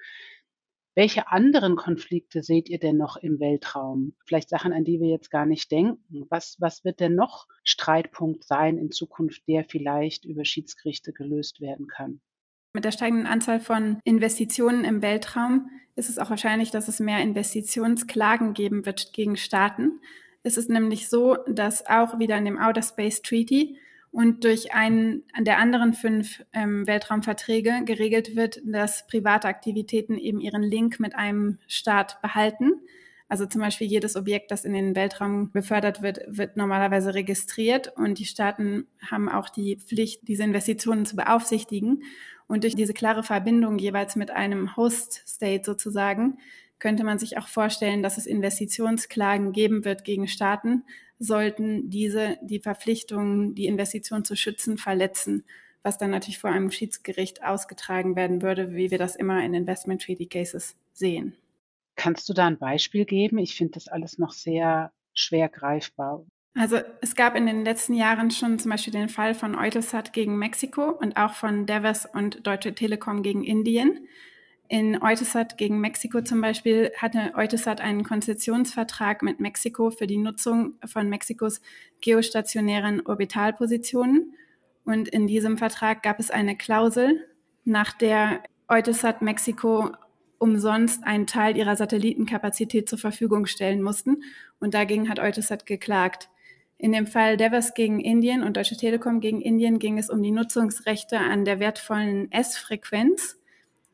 Welche 0.96 1.28
anderen 1.28 1.74
Konflikte 1.74 2.44
seht 2.44 2.68
ihr 2.68 2.78
denn 2.78 2.96
noch 2.96 3.16
im 3.16 3.40
Weltraum? 3.40 4.14
Vielleicht 4.24 4.48
Sachen, 4.48 4.72
an 4.72 4.84
die 4.84 5.00
wir 5.00 5.08
jetzt 5.08 5.30
gar 5.30 5.44
nicht 5.44 5.72
denken. 5.72 6.26
Was, 6.30 6.56
was 6.60 6.84
wird 6.84 7.00
denn 7.00 7.16
noch 7.16 7.48
Streitpunkt 7.64 8.44
sein 8.44 8.78
in 8.78 8.92
Zukunft, 8.92 9.42
der 9.48 9.64
vielleicht 9.64 10.24
über 10.24 10.44
Schiedsgerichte 10.44 11.12
gelöst 11.12 11.60
werden 11.60 11.88
kann? 11.88 12.20
Mit 12.74 12.84
der 12.84 12.92
steigenden 12.92 13.26
Anzahl 13.26 13.58
von 13.58 13.98
Investitionen 14.04 14.84
im 14.84 15.02
Weltraum 15.02 15.68
ist 15.96 16.08
es 16.08 16.18
auch 16.18 16.30
wahrscheinlich, 16.30 16.70
dass 16.70 16.86
es 16.86 17.00
mehr 17.00 17.20
Investitionsklagen 17.20 18.54
geben 18.54 18.86
wird 18.86 19.12
gegen 19.12 19.36
Staaten. 19.36 20.00
Es 20.44 20.56
ist 20.56 20.70
nämlich 20.70 21.08
so, 21.08 21.36
dass 21.48 21.86
auch 21.86 22.18
wieder 22.18 22.36
in 22.36 22.44
dem 22.44 22.58
Outer 22.58 22.82
Space 22.82 23.22
Treaty 23.22 23.78
und 24.14 24.44
durch 24.44 24.72
einen 24.72 25.24
der 25.40 25.58
anderen 25.58 25.92
fünf 25.92 26.44
ähm, 26.52 26.86
Weltraumverträge 26.86 27.82
geregelt 27.84 28.36
wird, 28.36 28.60
dass 28.64 29.08
private 29.08 29.48
Aktivitäten 29.48 30.16
eben 30.16 30.40
ihren 30.40 30.62
Link 30.62 31.00
mit 31.00 31.16
einem 31.16 31.58
Staat 31.66 32.22
behalten. 32.22 32.74
Also 33.28 33.44
zum 33.46 33.60
Beispiel 33.60 33.88
jedes 33.88 34.14
Objekt, 34.14 34.52
das 34.52 34.64
in 34.64 34.72
den 34.72 34.94
Weltraum 34.94 35.50
befördert 35.50 36.00
wird, 36.00 36.20
wird 36.28 36.56
normalerweise 36.56 37.12
registriert 37.12 37.92
und 37.96 38.20
die 38.20 38.24
Staaten 38.24 38.86
haben 39.04 39.28
auch 39.28 39.48
die 39.48 39.78
Pflicht, 39.78 40.28
diese 40.28 40.44
Investitionen 40.44 41.06
zu 41.06 41.16
beaufsichtigen. 41.16 42.04
Und 42.46 42.62
durch 42.62 42.76
diese 42.76 42.94
klare 42.94 43.24
Verbindung 43.24 43.78
jeweils 43.78 44.14
mit 44.14 44.30
einem 44.30 44.76
Host-State 44.76 45.64
sozusagen 45.64 46.38
könnte 46.78 47.02
man 47.02 47.18
sich 47.18 47.36
auch 47.36 47.48
vorstellen, 47.48 48.04
dass 48.04 48.16
es 48.16 48.26
Investitionsklagen 48.26 49.50
geben 49.50 49.84
wird 49.84 50.04
gegen 50.04 50.28
Staaten, 50.28 50.84
sollten 51.18 51.90
diese 51.90 52.38
die 52.42 52.60
Verpflichtungen, 52.60 53.54
die 53.54 53.66
Investition 53.66 54.24
zu 54.24 54.36
schützen, 54.36 54.78
verletzen, 54.78 55.44
was 55.82 55.98
dann 55.98 56.10
natürlich 56.10 56.38
vor 56.38 56.50
einem 56.50 56.70
Schiedsgericht 56.70 57.44
ausgetragen 57.44 58.16
werden 58.16 58.42
würde, 58.42 58.74
wie 58.74 58.90
wir 58.90 58.98
das 58.98 59.16
immer 59.16 59.44
in 59.44 59.54
Investment 59.54 60.02
Treaty 60.02 60.26
Cases 60.26 60.76
sehen. 60.92 61.34
Kannst 61.96 62.28
du 62.28 62.32
da 62.32 62.46
ein 62.46 62.58
Beispiel 62.58 63.04
geben? 63.04 63.38
Ich 63.38 63.54
finde 63.54 63.74
das 63.74 63.88
alles 63.88 64.18
noch 64.18 64.32
sehr 64.32 64.92
schwer 65.12 65.48
greifbar. 65.48 66.24
Also 66.56 66.78
es 67.00 67.16
gab 67.16 67.34
in 67.36 67.46
den 67.46 67.64
letzten 67.64 67.94
Jahren 67.94 68.30
schon 68.30 68.58
zum 68.58 68.70
Beispiel 68.70 68.92
den 68.92 69.08
Fall 69.08 69.34
von 69.34 69.56
Eutelsat 69.56 70.12
gegen 70.12 70.38
Mexiko 70.38 70.90
und 70.90 71.16
auch 71.16 71.34
von 71.34 71.66
Devers 71.66 72.06
und 72.06 72.46
Deutsche 72.46 72.74
Telekom 72.74 73.22
gegen 73.22 73.42
Indien. 73.42 74.06
In 74.68 75.02
Eutelsat 75.02 75.58
gegen 75.58 75.80
Mexiko 75.80 76.22
zum 76.22 76.40
Beispiel 76.40 76.90
hatte 76.96 77.32
Eutelsat 77.34 77.82
einen 77.82 78.02
Konzessionsvertrag 78.02 79.22
mit 79.22 79.38
Mexiko 79.38 79.90
für 79.90 80.06
die 80.06 80.16
Nutzung 80.16 80.74
von 80.86 81.08
Mexikos 81.08 81.60
geostationären 82.00 83.04
Orbitalpositionen. 83.04 84.34
Und 84.84 85.08
in 85.08 85.26
diesem 85.26 85.58
Vertrag 85.58 86.02
gab 86.02 86.18
es 86.18 86.30
eine 86.30 86.56
Klausel, 86.56 87.26
nach 87.64 87.92
der 87.92 88.42
Eutelsat 88.68 89.22
Mexiko 89.22 89.92
umsonst 90.38 91.04
einen 91.04 91.26
Teil 91.26 91.56
ihrer 91.56 91.76
Satellitenkapazität 91.76 92.88
zur 92.88 92.98
Verfügung 92.98 93.46
stellen 93.46 93.82
mussten. 93.82 94.22
Und 94.60 94.74
dagegen 94.74 95.10
hat 95.10 95.20
Eutelsat 95.20 95.66
geklagt. 95.66 96.30
In 96.78 96.92
dem 96.92 97.06
Fall 97.06 97.36
Devers 97.36 97.74
gegen 97.74 98.00
Indien 98.00 98.42
und 98.42 98.56
Deutsche 98.56 98.76
Telekom 98.76 99.20
gegen 99.20 99.40
Indien 99.40 99.78
ging 99.78 99.98
es 99.98 100.10
um 100.10 100.22
die 100.22 100.32
Nutzungsrechte 100.32 101.18
an 101.18 101.44
der 101.44 101.60
wertvollen 101.60 102.32
S-Frequenz 102.32 103.38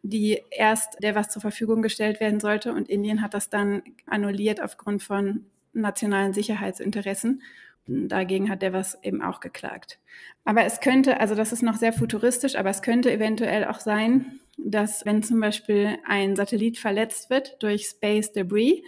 die 0.03 0.41
erst 0.51 1.03
der 1.03 1.15
was 1.15 1.29
zur 1.29 1.43
Verfügung 1.43 1.83
gestellt 1.83 2.21
werden 2.21 2.41
sollte. 2.41 2.73
Und 2.73 2.89
Indien 2.89 3.23
hat 3.23 3.35
das 3.35 3.51
dann 3.51 3.83
annulliert 4.07 4.63
aufgrund 4.63 5.03
von 5.03 5.47
nationalen 5.73 6.33
Sicherheitsinteressen. 6.33 7.43
Dagegen 7.87 8.51
hat 8.51 8.63
der 8.63 8.73
was 8.73 9.03
eben 9.03 9.23
auch 9.23 9.41
geklagt. 9.41 9.99
Aber 10.45 10.65
es 10.65 10.81
könnte, 10.81 11.21
also 11.21 11.35
das 11.35 11.53
ist 11.53 11.63
noch 11.63 11.77
sehr 11.77 11.93
futuristisch, 11.93 12.57
aber 12.57 12.71
es 12.71 12.83
könnte 12.83 13.11
eventuell 13.13 13.65
auch 13.65 13.81
sein, 13.81 14.41
dass 14.57 15.05
wenn 15.05 15.23
zum 15.23 15.41
Beispiel 15.41 15.99
ein 16.07 16.37
Satellit 16.37 16.79
verletzt 16.79 17.31
wird 17.31 17.63
durch 17.63 17.87
Space 17.87 18.33
Debris 18.33 18.83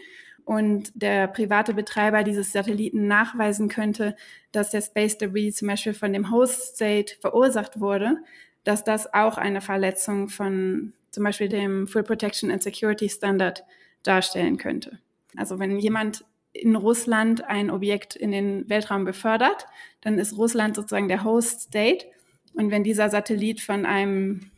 und 0.44 0.90
der 0.94 1.28
private 1.28 1.74
Betreiber 1.74 2.22
dieses 2.22 2.52
Satelliten 2.52 3.06
nachweisen 3.06 3.68
könnte, 3.68 4.16
dass 4.50 4.70
der 4.70 4.82
Space 4.82 5.18
Debris 5.18 5.56
zum 5.56 5.68
Beispiel 5.68 5.94
von 5.94 6.12
dem 6.12 6.30
Host 6.30 6.76
State 6.76 7.14
verursacht 7.20 7.80
wurde, 7.80 8.18
dass 8.64 8.84
das 8.84 9.12
auch 9.12 9.38
eine 9.38 9.60
Verletzung 9.60 10.28
von 10.28 10.92
zum 11.12 11.24
Beispiel 11.24 11.48
dem 11.48 11.86
Full 11.86 12.02
Protection 12.02 12.50
and 12.50 12.62
Security 12.62 13.08
Standard 13.08 13.64
darstellen 14.02 14.56
könnte. 14.56 14.98
Also 15.36 15.58
wenn 15.58 15.78
jemand 15.78 16.24
in 16.52 16.76
Russland 16.76 17.44
ein 17.44 17.70
Objekt 17.70 18.16
in 18.16 18.32
den 18.32 18.68
Weltraum 18.68 19.04
befördert, 19.04 19.66
dann 20.00 20.18
ist 20.18 20.36
Russland 20.36 20.76
sozusagen 20.76 21.08
der 21.08 21.24
Host 21.24 21.62
State. 21.62 22.06
Und 22.54 22.70
wenn 22.70 22.84
dieser 22.84 23.08
Satellit 23.08 23.60
von 23.60 23.86
einem 23.86 24.50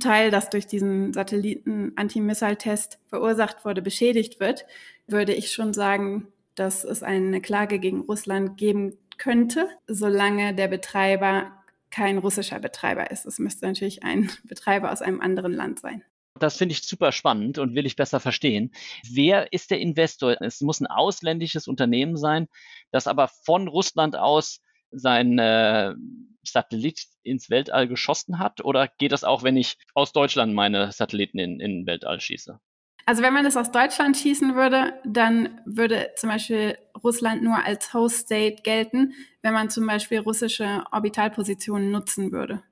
Teil, 0.00 0.30
das 0.30 0.50
durch 0.50 0.66
diesen 0.66 1.12
Satelliten-Anti-Missile-Test 1.12 2.98
verursacht 3.06 3.64
wurde, 3.64 3.82
beschädigt 3.82 4.40
wird, 4.40 4.66
würde 5.06 5.34
ich 5.34 5.52
schon 5.52 5.72
sagen, 5.72 6.28
dass 6.54 6.84
es 6.84 7.02
eine 7.02 7.40
Klage 7.40 7.78
gegen 7.78 8.00
Russland 8.02 8.56
geben 8.56 8.96
könnte, 9.18 9.68
solange 9.86 10.54
der 10.54 10.68
Betreiber 10.68 11.52
kein 11.94 12.18
russischer 12.18 12.58
Betreiber 12.58 13.12
ist. 13.12 13.24
Es 13.24 13.38
müsste 13.38 13.66
natürlich 13.66 14.02
ein 14.02 14.28
Betreiber 14.44 14.90
aus 14.90 15.00
einem 15.00 15.20
anderen 15.20 15.52
Land 15.52 15.78
sein. 15.78 16.02
Das 16.40 16.56
finde 16.56 16.72
ich 16.72 16.82
super 16.82 17.12
spannend 17.12 17.58
und 17.58 17.76
will 17.76 17.86
ich 17.86 17.94
besser 17.94 18.18
verstehen. 18.18 18.72
Wer 19.08 19.52
ist 19.52 19.70
der 19.70 19.78
Investor? 19.78 20.36
Es 20.40 20.60
muss 20.60 20.80
ein 20.80 20.88
ausländisches 20.88 21.68
Unternehmen 21.68 22.16
sein, 22.16 22.48
das 22.90 23.06
aber 23.06 23.28
von 23.28 23.68
Russland 23.68 24.16
aus 24.16 24.60
sein, 24.90 25.38
äh, 25.38 25.94
Satellit 26.42 27.04
ins 27.22 27.50
Weltall 27.50 27.86
geschossen 27.86 28.40
hat? 28.40 28.64
Oder 28.64 28.88
geht 28.98 29.12
das 29.12 29.22
auch, 29.22 29.44
wenn 29.44 29.56
ich 29.56 29.76
aus 29.94 30.12
Deutschland 30.12 30.52
meine 30.52 30.90
Satelliten 30.90 31.38
in, 31.38 31.60
in 31.60 31.86
Weltall 31.86 32.20
schieße? 32.20 32.58
Also 33.06 33.22
wenn 33.22 33.34
man 33.34 33.44
das 33.44 33.56
aus 33.56 33.70
Deutschland 33.70 34.16
schießen 34.16 34.54
würde, 34.54 34.94
dann 35.04 35.60
würde 35.66 36.12
zum 36.16 36.30
Beispiel 36.30 36.78
Russland 37.02 37.42
nur 37.42 37.62
als 37.62 37.92
Host 37.92 38.18
State 38.20 38.62
gelten, 38.62 39.12
wenn 39.42 39.52
man 39.52 39.68
zum 39.68 39.86
Beispiel 39.86 40.20
russische 40.20 40.84
Orbitalpositionen 40.90 41.90
nutzen 41.90 42.32
würde. 42.32 42.62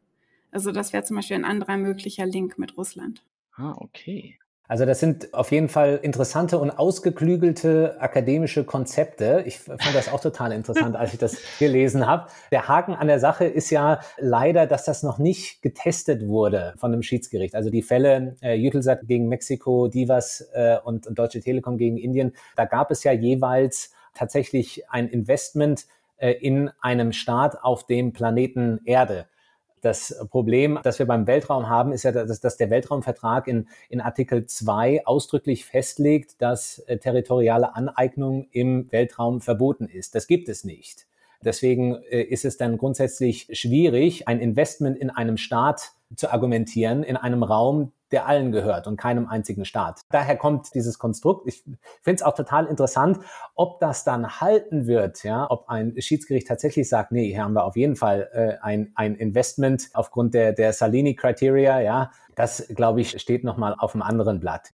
Also 0.50 0.72
das 0.72 0.92
wäre 0.92 1.04
zum 1.04 1.16
Beispiel 1.16 1.36
ein 1.36 1.44
anderer 1.44 1.76
möglicher 1.76 2.26
Link 2.26 2.58
mit 2.58 2.76
Russland. 2.76 3.22
Ah, 3.56 3.74
okay. 3.78 4.38
Also 4.72 4.86
das 4.86 5.00
sind 5.00 5.34
auf 5.34 5.52
jeden 5.52 5.68
Fall 5.68 6.00
interessante 6.00 6.56
und 6.58 6.70
ausgeklügelte 6.70 8.00
akademische 8.00 8.64
Konzepte. 8.64 9.44
Ich 9.44 9.58
fand 9.58 9.94
das 9.94 10.10
auch 10.10 10.20
total 10.20 10.50
interessant, 10.50 10.96
als 10.96 11.12
ich 11.12 11.18
das 11.18 11.36
gelesen 11.58 12.06
habe. 12.06 12.28
Der 12.50 12.68
Haken 12.68 12.94
an 12.94 13.06
der 13.06 13.18
Sache 13.18 13.44
ist 13.44 13.68
ja 13.68 14.00
leider, 14.16 14.66
dass 14.66 14.86
das 14.86 15.02
noch 15.02 15.18
nicht 15.18 15.60
getestet 15.60 16.26
wurde 16.26 16.72
von 16.78 16.90
einem 16.90 17.02
Schiedsgericht. 17.02 17.54
Also 17.54 17.68
die 17.68 17.82
Fälle 17.82 18.34
äh, 18.40 18.66
Eutelsat 18.66 19.06
gegen 19.06 19.28
Mexiko, 19.28 19.88
Divas 19.88 20.48
äh, 20.54 20.78
und, 20.82 21.06
und 21.06 21.18
Deutsche 21.18 21.40
Telekom 21.40 21.76
gegen 21.76 21.98
Indien, 21.98 22.32
da 22.56 22.64
gab 22.64 22.90
es 22.90 23.04
ja 23.04 23.12
jeweils 23.12 23.92
tatsächlich 24.14 24.88
ein 24.88 25.06
Investment 25.06 25.84
äh, 26.16 26.32
in 26.32 26.70
einem 26.80 27.12
Staat 27.12 27.62
auf 27.62 27.84
dem 27.84 28.14
Planeten 28.14 28.80
Erde. 28.86 29.26
Das 29.82 30.16
Problem, 30.30 30.78
das 30.84 31.00
wir 31.00 31.06
beim 31.06 31.26
Weltraum 31.26 31.68
haben, 31.68 31.92
ist 31.92 32.04
ja, 32.04 32.12
dass, 32.12 32.40
dass 32.40 32.56
der 32.56 32.70
Weltraumvertrag 32.70 33.48
in, 33.48 33.68
in 33.88 34.00
Artikel 34.00 34.46
2 34.46 35.06
ausdrücklich 35.06 35.64
festlegt, 35.64 36.40
dass 36.40 36.78
äh, 36.86 36.98
territoriale 36.98 37.74
Aneignung 37.74 38.46
im 38.52 38.90
Weltraum 38.92 39.40
verboten 39.40 39.86
ist. 39.86 40.14
Das 40.14 40.28
gibt 40.28 40.48
es 40.48 40.62
nicht. 40.62 41.06
Deswegen 41.44 41.96
äh, 42.10 42.22
ist 42.22 42.44
es 42.44 42.56
dann 42.56 42.78
grundsätzlich 42.78 43.48
schwierig, 43.52 44.28
ein 44.28 44.38
Investment 44.38 44.96
in 44.96 45.10
einem 45.10 45.36
Staat 45.36 45.90
zu 46.14 46.32
argumentieren, 46.32 47.02
in 47.02 47.16
einem 47.16 47.42
Raum, 47.42 47.90
der 48.12 48.26
allen 48.26 48.52
gehört 48.52 48.86
und 48.86 48.96
keinem 48.96 49.26
einzigen 49.26 49.64
Staat. 49.64 50.02
Daher 50.10 50.36
kommt 50.36 50.74
dieses 50.74 50.98
Konstrukt. 50.98 51.48
Ich 51.48 51.64
finde 52.02 52.16
es 52.16 52.22
auch 52.22 52.34
total 52.34 52.66
interessant, 52.66 53.18
ob 53.54 53.80
das 53.80 54.04
dann 54.04 54.40
halten 54.40 54.86
wird, 54.86 55.24
ja, 55.24 55.50
ob 55.50 55.68
ein 55.68 55.94
Schiedsgericht 55.98 56.46
tatsächlich 56.46 56.88
sagt, 56.88 57.12
nee, 57.12 57.32
hier 57.32 57.42
haben 57.42 57.54
wir 57.54 57.64
auf 57.64 57.76
jeden 57.76 57.96
Fall 57.96 58.28
äh, 58.32 58.64
ein, 58.64 58.92
ein 58.94 59.14
Investment 59.14 59.90
aufgrund 59.94 60.34
der, 60.34 60.52
der 60.52 60.72
Salini-Criteria, 60.72 61.80
ja. 61.80 62.10
Das, 62.34 62.66
glaube 62.74 63.00
ich, 63.00 63.20
steht 63.20 63.44
nochmal 63.44 63.74
auf 63.78 63.94
einem 63.94 64.02
anderen 64.02 64.40
Blatt. 64.40 64.70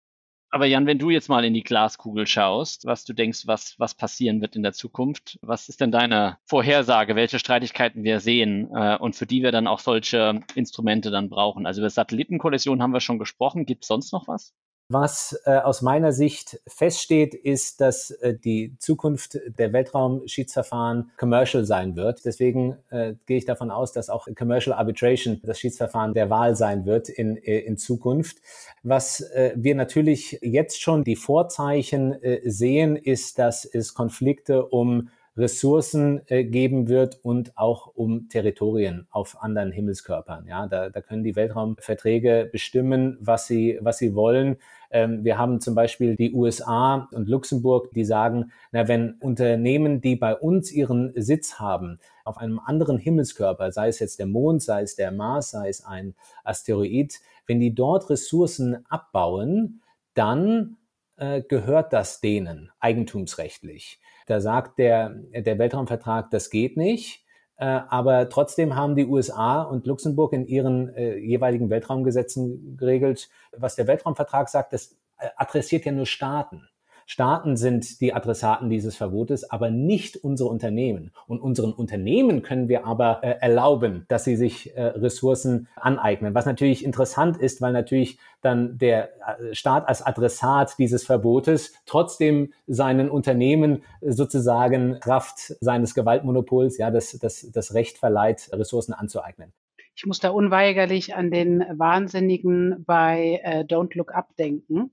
Aber 0.50 0.66
Jan, 0.66 0.86
wenn 0.86 0.98
du 0.98 1.10
jetzt 1.10 1.28
mal 1.28 1.44
in 1.44 1.54
die 1.54 1.64
Glaskugel 1.64 2.26
schaust, 2.26 2.86
was 2.86 3.04
du 3.04 3.14
denkst, 3.14 3.48
was, 3.48 3.76
was 3.80 3.96
passieren 3.96 4.40
wird 4.42 4.56
in 4.56 4.64
der 4.64 4.72
Zukunft, 4.72 5.38
was 5.42 5.68
ist 5.68 5.82
denn 5.82 5.92
deine 5.92 6.38
Vorhersage, 6.46 7.16
welche 7.16 7.38
Streitigkeiten 7.38 8.04
wir 8.04 8.22
sehen 8.22 8.70
äh, 8.74 8.98
und 8.98 9.16
für 9.16 9.26
die 9.26 9.44
wir 9.44 9.52
dann 9.52 9.68
auch 9.68 9.80
solche 9.80 10.42
Instrumente 10.56 11.12
dann 11.12 11.30
brauchen? 11.30 11.66
Also 11.66 11.82
über 11.82 11.90
Satellitenkollision 11.90 12.82
haben 12.82 12.94
wir 12.94 13.02
schon 13.02 13.20
gesprochen. 13.20 13.66
Gibt 13.66 13.84
es 13.84 13.90
sonst 13.90 14.14
noch 14.14 14.28
was? 14.30 14.54
Was 14.90 15.38
äh, 15.44 15.58
aus 15.58 15.82
meiner 15.82 16.14
Sicht 16.14 16.62
feststeht, 16.66 17.34
ist, 17.34 17.82
dass 17.82 18.10
äh, 18.10 18.34
die 18.34 18.78
Zukunft 18.80 19.38
der 19.46 19.74
Weltraumschiedsverfahren 19.74 21.12
commercial 21.18 21.66
sein 21.66 21.98
wird. 21.98 22.24
Deswegen 22.24 22.78
äh, 22.90 23.16
gehe 23.26 23.38
ich 23.38 23.44
davon 23.44 23.70
aus, 23.70 23.92
dass 23.92 24.10
auch 24.10 24.30
Commercial 24.34 24.74
Arbitration 24.78 25.42
das 25.44 25.60
Schiedsverfahren 25.60 26.14
der 26.14 26.30
Wahl 26.30 26.56
sein 26.56 26.86
wird 26.86 27.10
in, 27.10 27.36
äh, 27.36 27.60
in 27.60 27.76
Zukunft. 27.76 28.38
Was 28.82 29.20
äh, 29.20 29.52
wir 29.58 29.76
natürlich 29.76 30.40
jetzt 30.42 30.82
schon 30.82 31.04
die 31.04 31.18
Vorzeichen 31.18 32.14
äh, 32.24 32.50
sehen, 32.50 32.96
ist, 32.96 33.40
dass 33.40 33.66
es 33.66 33.94
Konflikte 33.94 34.68
um 34.68 35.10
Ressourcen 35.38 36.22
äh, 36.28 36.44
geben 36.44 36.88
wird 36.88 37.20
und 37.24 37.58
auch 37.58 37.88
um 37.94 38.28
Territorien 38.30 39.08
auf 39.12 39.42
anderen 39.42 39.72
Himmelskörpern. 39.72 40.48
Ja, 40.48 40.68
da, 40.68 40.90
da 40.90 41.02
können 41.02 41.24
die 41.24 41.36
Weltraumverträge 41.36 42.50
bestimmen, 42.52 43.18
was 43.20 43.48
sie, 43.48 43.78
was 43.82 44.00
sie 44.00 44.16
wollen. 44.16 44.58
Ähm, 44.92 45.24
wir 45.24 45.38
haben 45.38 45.60
zum 45.60 45.76
Beispiel 45.76 46.16
die 46.16 46.34
USA 46.34 47.08
und 47.12 47.28
Luxemburg, 47.28 47.92
die 47.94 48.06
sagen, 48.06 48.52
na, 48.72 48.88
wenn 48.88 49.14
Unternehmen, 49.20 50.02
die 50.02 50.16
bei 50.16 50.36
uns 50.36 50.72
ihren 50.72 51.14
Sitz 51.16 51.60
haben, 51.60 52.00
auf 52.24 52.38
einem 52.38 52.60
anderen 52.60 52.98
Himmelskörper, 52.98 53.72
sei 53.72 53.88
es 53.88 54.00
jetzt 54.00 54.20
der 54.20 54.28
Mond, 54.28 54.62
sei 54.62 54.82
es 54.82 54.96
der 54.96 55.12
Mars, 55.12 55.52
sei 55.52 55.70
es 55.70 55.84
ein 55.86 56.16
Asteroid, 56.44 57.20
wenn 57.46 57.60
die 57.60 57.74
dort 57.74 58.10
Ressourcen 58.10 58.86
abbauen, 58.90 59.82
dann 60.14 60.78
äh, 61.18 61.42
gehört 61.42 61.94
das 61.94 62.22
denen 62.22 62.72
eigentumsrechtlich. 62.80 64.00
Da 64.28 64.42
sagt 64.42 64.78
der, 64.78 65.16
der 65.34 65.58
Weltraumvertrag, 65.58 66.30
das 66.32 66.50
geht 66.50 66.76
nicht. 66.76 67.24
Äh, 67.58 67.66
aber 67.66 68.30
trotzdem 68.30 68.76
haben 68.76 68.96
die 68.96 69.06
USA 69.06 69.64
und 69.64 69.88
Luxemburg 69.88 70.34
in 70.34 70.46
ihren 70.46 70.94
äh, 70.94 71.18
jeweiligen 71.18 71.70
Weltraumgesetzen 71.70 72.78
geregelt, 72.78 73.30
was 73.52 73.76
der 73.76 73.88
Weltraumvertrag 73.88 74.48
sagt, 74.48 74.74
das 74.74 74.96
äh, 75.18 75.30
adressiert 75.36 75.86
ja 75.86 75.92
nur 75.92 76.06
Staaten. 76.06 76.68
Staaten 77.10 77.56
sind 77.56 78.02
die 78.02 78.14
Adressaten 78.14 78.70
dieses 78.70 78.98
Verbotes, 78.98 79.50
aber 79.50 79.72
nicht 79.72 80.18
unsere 80.18 80.50
Unternehmen. 80.50 81.12
Und 81.26 81.40
unseren 81.40 81.72
Unternehmen 81.72 82.42
können 82.42 82.68
wir 82.68 82.86
aber 82.86 83.24
äh, 83.24 83.36
erlauben, 83.40 84.04
dass 84.10 84.26
sie 84.26 84.36
sich 84.36 84.76
äh, 84.76 84.84
Ressourcen 84.88 85.70
aneignen. 85.78 86.36
Was 86.36 86.46
natürlich 86.46 86.84
interessant 86.84 87.38
ist, 87.38 87.62
weil 87.62 87.72
natürlich 87.72 88.20
dann 88.42 88.78
der 88.78 89.10
äh, 89.26 89.56
Staat 89.56 89.88
als 89.88 90.06
Adressat 90.06 90.78
dieses 90.78 91.06
Verbotes 91.06 91.74
trotzdem 91.86 92.52
seinen 92.68 93.10
Unternehmen 93.10 93.84
sozusagen 94.02 95.00
Kraft 95.00 95.56
seines 95.62 95.96
Gewaltmonopols, 95.96 96.78
ja, 96.78 96.92
das, 96.92 97.18
das, 97.22 97.50
das 97.54 97.74
Recht 97.74 97.98
verleiht, 98.00 98.50
Ressourcen 98.52 98.92
anzueignen. 98.92 99.54
Ich 99.96 100.06
muss 100.06 100.20
da 100.20 100.32
unweigerlich 100.32 101.16
an 101.16 101.32
den 101.32 101.64
Wahnsinnigen 101.72 102.84
bei 102.86 103.40
äh, 103.46 103.62
Don't 103.62 103.98
Look 103.98 104.14
Up 104.14 104.36
denken. 104.36 104.92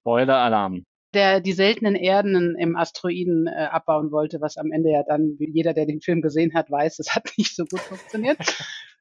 Spoiler-Alarm 0.00 0.86
der 1.14 1.40
die 1.40 1.52
seltenen 1.52 1.94
Erden 1.94 2.56
im 2.56 2.76
Asteroiden 2.76 3.46
äh, 3.46 3.68
abbauen 3.70 4.10
wollte, 4.10 4.40
was 4.40 4.56
am 4.56 4.72
Ende 4.72 4.90
ja 4.90 5.02
dann, 5.02 5.36
jeder, 5.38 5.74
der 5.74 5.86
den 5.86 6.00
Film 6.00 6.22
gesehen 6.22 6.54
hat, 6.54 6.70
weiß, 6.70 6.98
es 6.98 7.14
hat 7.14 7.30
nicht 7.36 7.54
so 7.54 7.64
gut 7.64 7.80
funktioniert. 7.80 8.38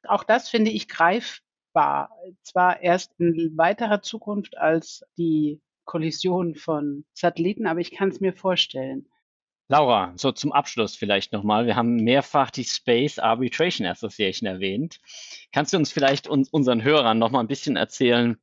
Auch 0.08 0.24
das 0.24 0.50
finde 0.50 0.72
ich 0.72 0.88
greifbar. 0.88 2.10
Zwar 2.42 2.82
erst 2.82 3.14
in 3.20 3.54
weiterer 3.56 4.02
Zukunft 4.02 4.58
als 4.58 5.04
die 5.18 5.62
Kollision 5.86 6.56
von 6.56 7.06
Satelliten, 7.14 7.68
aber 7.68 7.80
ich 7.80 7.92
kann 7.92 8.10
es 8.10 8.20
mir 8.20 8.34
vorstellen. 8.34 9.08
Laura, 9.72 10.12
so 10.18 10.34
zum 10.34 10.52
Abschluss 10.52 10.98
vielleicht 10.98 11.32
nochmal. 11.32 11.66
Wir 11.66 11.78
haben 11.78 11.96
mehrfach 11.96 12.52
die 12.52 12.66
Space 12.66 13.20
Arbitration 13.20 13.88
Association 13.88 14.46
erwähnt. 14.46 15.00
Kannst 15.54 15.72
du 15.72 15.78
uns 15.78 15.94
vielleicht 15.94 16.28
uns, 16.28 16.50
unseren 16.50 16.84
Hörern 16.84 17.18
nochmal 17.18 17.42
ein 17.42 17.48
bisschen 17.48 17.78
erzählen, 17.78 18.38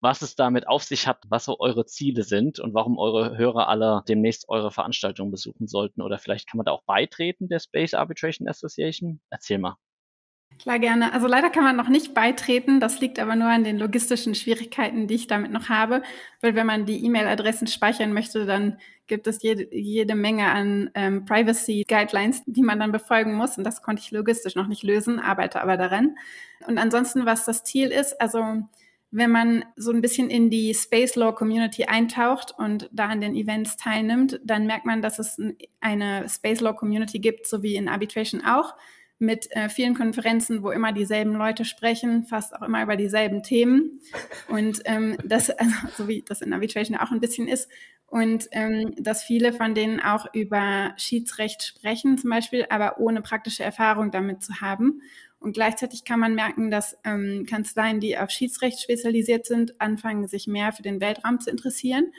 was 0.00 0.22
es 0.22 0.36
damit 0.36 0.68
auf 0.68 0.82
sich 0.82 1.06
hat, 1.06 1.24
was 1.28 1.44
so 1.44 1.58
eure 1.58 1.86
Ziele 1.86 2.22
sind 2.22 2.60
und 2.60 2.74
warum 2.74 2.98
eure 2.98 3.36
Hörer 3.36 3.68
alle 3.68 4.02
demnächst 4.08 4.48
eure 4.48 4.70
Veranstaltung 4.70 5.30
besuchen 5.30 5.66
sollten. 5.66 6.02
Oder 6.02 6.18
vielleicht 6.18 6.48
kann 6.48 6.58
man 6.58 6.66
da 6.66 6.72
auch 6.72 6.84
beitreten, 6.84 7.48
der 7.48 7.60
Space 7.60 7.94
Arbitration 7.94 8.48
Association. 8.48 9.20
Erzähl 9.30 9.58
mal. 9.58 9.76
Klar, 10.58 10.78
gerne. 10.78 11.12
Also 11.12 11.26
leider 11.26 11.50
kann 11.50 11.64
man 11.64 11.76
noch 11.76 11.88
nicht 11.88 12.14
beitreten. 12.14 12.80
Das 12.80 13.00
liegt 13.00 13.18
aber 13.18 13.36
nur 13.36 13.48
an 13.48 13.64
den 13.64 13.78
logistischen 13.78 14.34
Schwierigkeiten, 14.34 15.06
die 15.06 15.14
ich 15.14 15.26
damit 15.26 15.52
noch 15.52 15.68
habe. 15.68 16.02
Weil 16.40 16.54
wenn 16.54 16.66
man 16.66 16.86
die 16.86 17.04
E-Mail-Adressen 17.04 17.66
speichern 17.66 18.12
möchte, 18.12 18.46
dann 18.46 18.78
gibt 19.06 19.26
es 19.26 19.42
jede, 19.42 19.74
jede 19.74 20.14
Menge 20.14 20.46
an 20.50 20.90
ähm, 20.94 21.24
Privacy-Guidelines, 21.26 22.42
die 22.46 22.62
man 22.62 22.80
dann 22.80 22.90
befolgen 22.90 23.34
muss. 23.34 23.58
Und 23.58 23.64
das 23.64 23.82
konnte 23.82 24.02
ich 24.02 24.10
logistisch 24.12 24.54
noch 24.54 24.66
nicht 24.66 24.82
lösen, 24.82 25.20
arbeite 25.20 25.60
aber 25.60 25.76
daran. 25.76 26.16
Und 26.66 26.78
ansonsten, 26.78 27.26
was 27.26 27.44
das 27.44 27.62
Ziel 27.62 27.88
ist, 27.88 28.18
also 28.20 28.62
wenn 29.16 29.30
man 29.30 29.64
so 29.76 29.92
ein 29.92 30.02
bisschen 30.02 30.28
in 30.28 30.50
die 30.50 30.74
Space 30.74 31.16
Law 31.16 31.32
Community 31.32 31.84
eintaucht 31.84 32.52
und 32.58 32.90
da 32.92 33.06
an 33.06 33.22
den 33.22 33.34
Events 33.34 33.78
teilnimmt, 33.78 34.38
dann 34.44 34.66
merkt 34.66 34.84
man, 34.84 35.00
dass 35.00 35.18
es 35.18 35.38
eine 35.80 36.28
Space 36.28 36.60
Law 36.60 36.74
Community 36.74 37.18
gibt, 37.18 37.46
so 37.46 37.62
wie 37.62 37.76
in 37.76 37.88
Arbitration 37.88 38.44
auch, 38.44 38.74
mit 39.18 39.50
äh, 39.52 39.70
vielen 39.70 39.94
Konferenzen, 39.94 40.62
wo 40.62 40.70
immer 40.70 40.92
dieselben 40.92 41.32
Leute 41.32 41.64
sprechen, 41.64 42.24
fast 42.24 42.54
auch 42.54 42.60
immer 42.60 42.82
über 42.82 42.96
dieselben 42.96 43.42
Themen. 43.42 44.02
Und 44.48 44.82
ähm, 44.84 45.16
das, 45.24 45.48
also, 45.58 45.74
so 45.96 46.08
wie 46.08 46.20
das 46.20 46.42
in 46.42 46.52
Arbitration 46.52 46.98
auch 46.98 47.10
ein 47.10 47.20
bisschen 47.20 47.48
ist. 47.48 47.70
Und 48.08 48.48
ähm, 48.52 48.94
dass 48.98 49.24
viele 49.24 49.54
von 49.54 49.74
denen 49.74 49.98
auch 49.98 50.26
über 50.34 50.92
Schiedsrecht 50.98 51.62
sprechen, 51.62 52.18
zum 52.18 52.28
Beispiel, 52.28 52.66
aber 52.68 52.98
ohne 53.00 53.22
praktische 53.22 53.64
Erfahrung 53.64 54.10
damit 54.10 54.42
zu 54.42 54.60
haben. 54.60 55.00
Und 55.46 55.52
gleichzeitig 55.52 56.04
kann 56.04 56.18
man 56.18 56.34
merken, 56.34 56.72
dass 56.72 56.98
ähm, 57.04 57.46
Kanzleien, 57.48 58.00
die 58.00 58.18
auf 58.18 58.30
Schiedsrecht 58.30 58.80
spezialisiert 58.80 59.46
sind, 59.46 59.80
anfangen, 59.80 60.26
sich 60.26 60.48
mehr 60.48 60.72
für 60.72 60.82
den 60.82 61.00
Weltraum 61.00 61.38
zu 61.38 61.50
interessieren. 61.50 62.12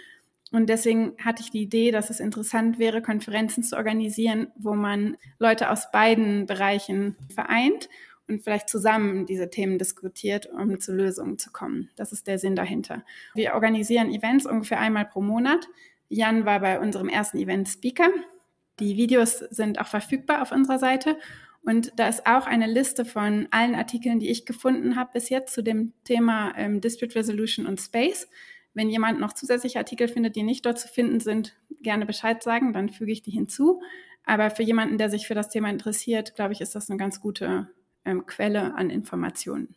Und 0.53 0.69
deswegen 0.69 1.11
hatte 1.21 1.43
ich 1.43 1.51
die 1.51 1.63
Idee, 1.63 1.91
dass 1.91 2.09
es 2.09 2.21
interessant 2.21 2.79
wäre, 2.79 3.01
Konferenzen 3.01 3.63
zu 3.63 3.75
organisieren, 3.75 4.47
wo 4.55 4.75
man 4.75 5.17
Leute 5.39 5.71
aus 5.71 5.91
beiden 5.91 6.45
Bereichen 6.45 7.17
vereint 7.35 7.89
und 8.29 8.45
vielleicht 8.45 8.69
zusammen 8.69 9.25
diese 9.25 9.49
Themen 9.49 9.77
diskutiert, 9.77 10.45
um 10.45 10.79
zu 10.79 10.93
Lösungen 10.93 11.37
zu 11.37 11.51
kommen. 11.51 11.89
Das 11.97 12.13
ist 12.13 12.27
der 12.27 12.39
Sinn 12.39 12.55
dahinter. 12.55 13.03
Wir 13.35 13.55
organisieren 13.55 14.09
Events 14.09 14.45
ungefähr 14.45 14.79
einmal 14.79 15.03
pro 15.03 15.19
Monat. 15.19 15.67
Jan 16.07 16.45
war 16.45 16.61
bei 16.61 16.79
unserem 16.79 17.09
ersten 17.09 17.39
Event 17.39 17.67
Speaker. 17.67 18.07
Die 18.79 18.95
Videos 18.95 19.39
sind 19.39 19.81
auch 19.81 19.87
verfügbar 19.87 20.41
auf 20.41 20.53
unserer 20.53 20.79
Seite 20.79 21.17
Und 21.67 21.99
da 21.99 22.07
ist 22.07 22.25
auch 22.25 22.47
eine 22.47 22.65
Liste 22.65 23.03
von 23.03 23.49
allen 23.51 23.75
Artikeln, 23.75 24.19
die 24.19 24.29
ich 24.29 24.45
gefunden 24.45 24.95
habe 24.95 25.09
bis 25.11 25.27
jetzt 25.27 25.53
zu 25.53 25.61
dem 25.61 25.91
Thema 26.05 26.53
ähm, 26.55 26.79
Dispute 26.79 27.13
Resolution 27.15 27.65
und 27.65 27.81
Space. 27.81 28.29
Wenn 28.73 28.89
jemand 28.89 29.19
noch 29.19 29.33
zusätzliche 29.33 29.77
Artikel 29.77 30.07
findet, 30.07 30.37
die 30.37 30.43
nicht 30.43 30.65
dort 30.65 30.79
zu 30.79 30.87
finden 30.87 31.19
sind, 31.19 31.57
gerne 31.81 32.05
Bescheid 32.05 32.41
sagen, 32.41 32.71
dann 32.71 32.87
füge 32.87 33.11
ich 33.11 33.21
die 33.21 33.31
hinzu. 33.31 33.81
Aber 34.23 34.49
für 34.49 34.63
jemanden, 34.63 34.97
der 34.97 35.09
sich 35.09 35.27
für 35.27 35.35
das 35.35 35.49
Thema 35.49 35.69
interessiert, 35.69 36.35
glaube 36.35 36.53
ich, 36.53 36.61
ist 36.61 36.73
das 36.73 36.89
eine 36.89 36.97
ganz 36.97 37.19
gute 37.19 37.67
ähm, 38.05 38.25
Quelle 38.25 38.73
an 38.75 38.89
Informationen. 38.89 39.75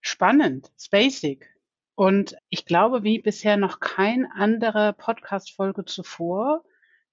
Spannend, 0.00 0.70
spacig. 0.78 1.50
Und 1.96 2.36
ich 2.50 2.66
glaube, 2.66 3.02
wie 3.02 3.18
bisher 3.18 3.56
noch 3.56 3.80
keine 3.80 4.32
andere 4.36 4.92
Podcast-Folge 4.92 5.86
zuvor, 5.86 6.62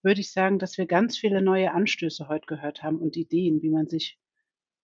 würde 0.02 0.22
ich 0.22 0.32
sagen, 0.32 0.60
dass 0.60 0.78
wir 0.78 0.86
ganz 0.86 1.18
viele 1.18 1.42
neue 1.42 1.72
Anstöße 1.72 2.28
heute 2.28 2.46
gehört 2.46 2.84
haben 2.84 3.00
und 3.00 3.18
Ideen, 3.18 3.62
wie 3.62 3.70
man 3.70 3.88
sich 3.88 4.18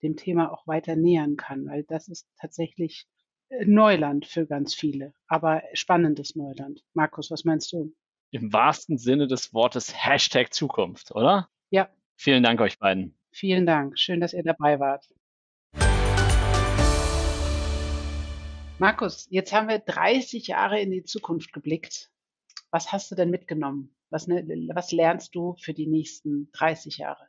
dem 0.02 0.16
Thema 0.16 0.52
auch 0.52 0.68
weiter 0.68 0.96
nähern 0.96 1.38
kann, 1.38 1.66
weil 1.68 1.84
das 1.84 2.08
ist 2.08 2.28
tatsächlich 2.40 3.08
äh, 3.50 3.66
Neuland 3.66 4.26
für 4.26 4.46
ganz 4.46 4.76
viele, 4.76 5.14
aber 5.28 5.64
spannendes 5.74 6.36
Neuland. 6.36 6.84
Markus, 6.94 7.32
was 7.32 7.46
meinst 7.46 7.72
du? 7.72 7.94
Im 8.32 8.52
wahrsten 8.52 8.98
Sinne 8.98 9.28
des 9.28 9.54
Wortes 9.54 9.94
Hashtag 9.96 10.54
Zukunft, 10.54 11.12
oder? 11.16 11.50
Ja. 11.70 11.90
Vielen 12.16 12.44
Dank 12.44 12.60
euch 12.60 12.78
beiden. 12.78 13.18
Vielen 13.32 13.66
Dank. 13.66 13.98
Schön, 13.98 14.20
dass 14.20 14.34
ihr 14.34 14.44
dabei 14.44 14.80
wart. 14.80 15.08
Markus, 18.78 19.28
jetzt 19.30 19.54
haben 19.54 19.70
wir 19.70 19.80
30 19.80 20.48
Jahre 20.48 20.82
in 20.82 20.92
die 20.92 21.04
Zukunft 21.04 21.54
geblickt. 21.54 22.12
Was 22.72 22.92
hast 22.92 23.10
du 23.10 23.16
denn 23.16 23.30
mitgenommen? 23.30 23.95
Was, 24.16 24.28
ne, 24.28 24.46
was 24.74 24.94
lernst 24.94 25.36
du 25.36 25.58
für 25.60 25.74
die 25.74 25.88
nächsten 25.88 26.50
30 26.54 27.00
Jahre? 27.00 27.28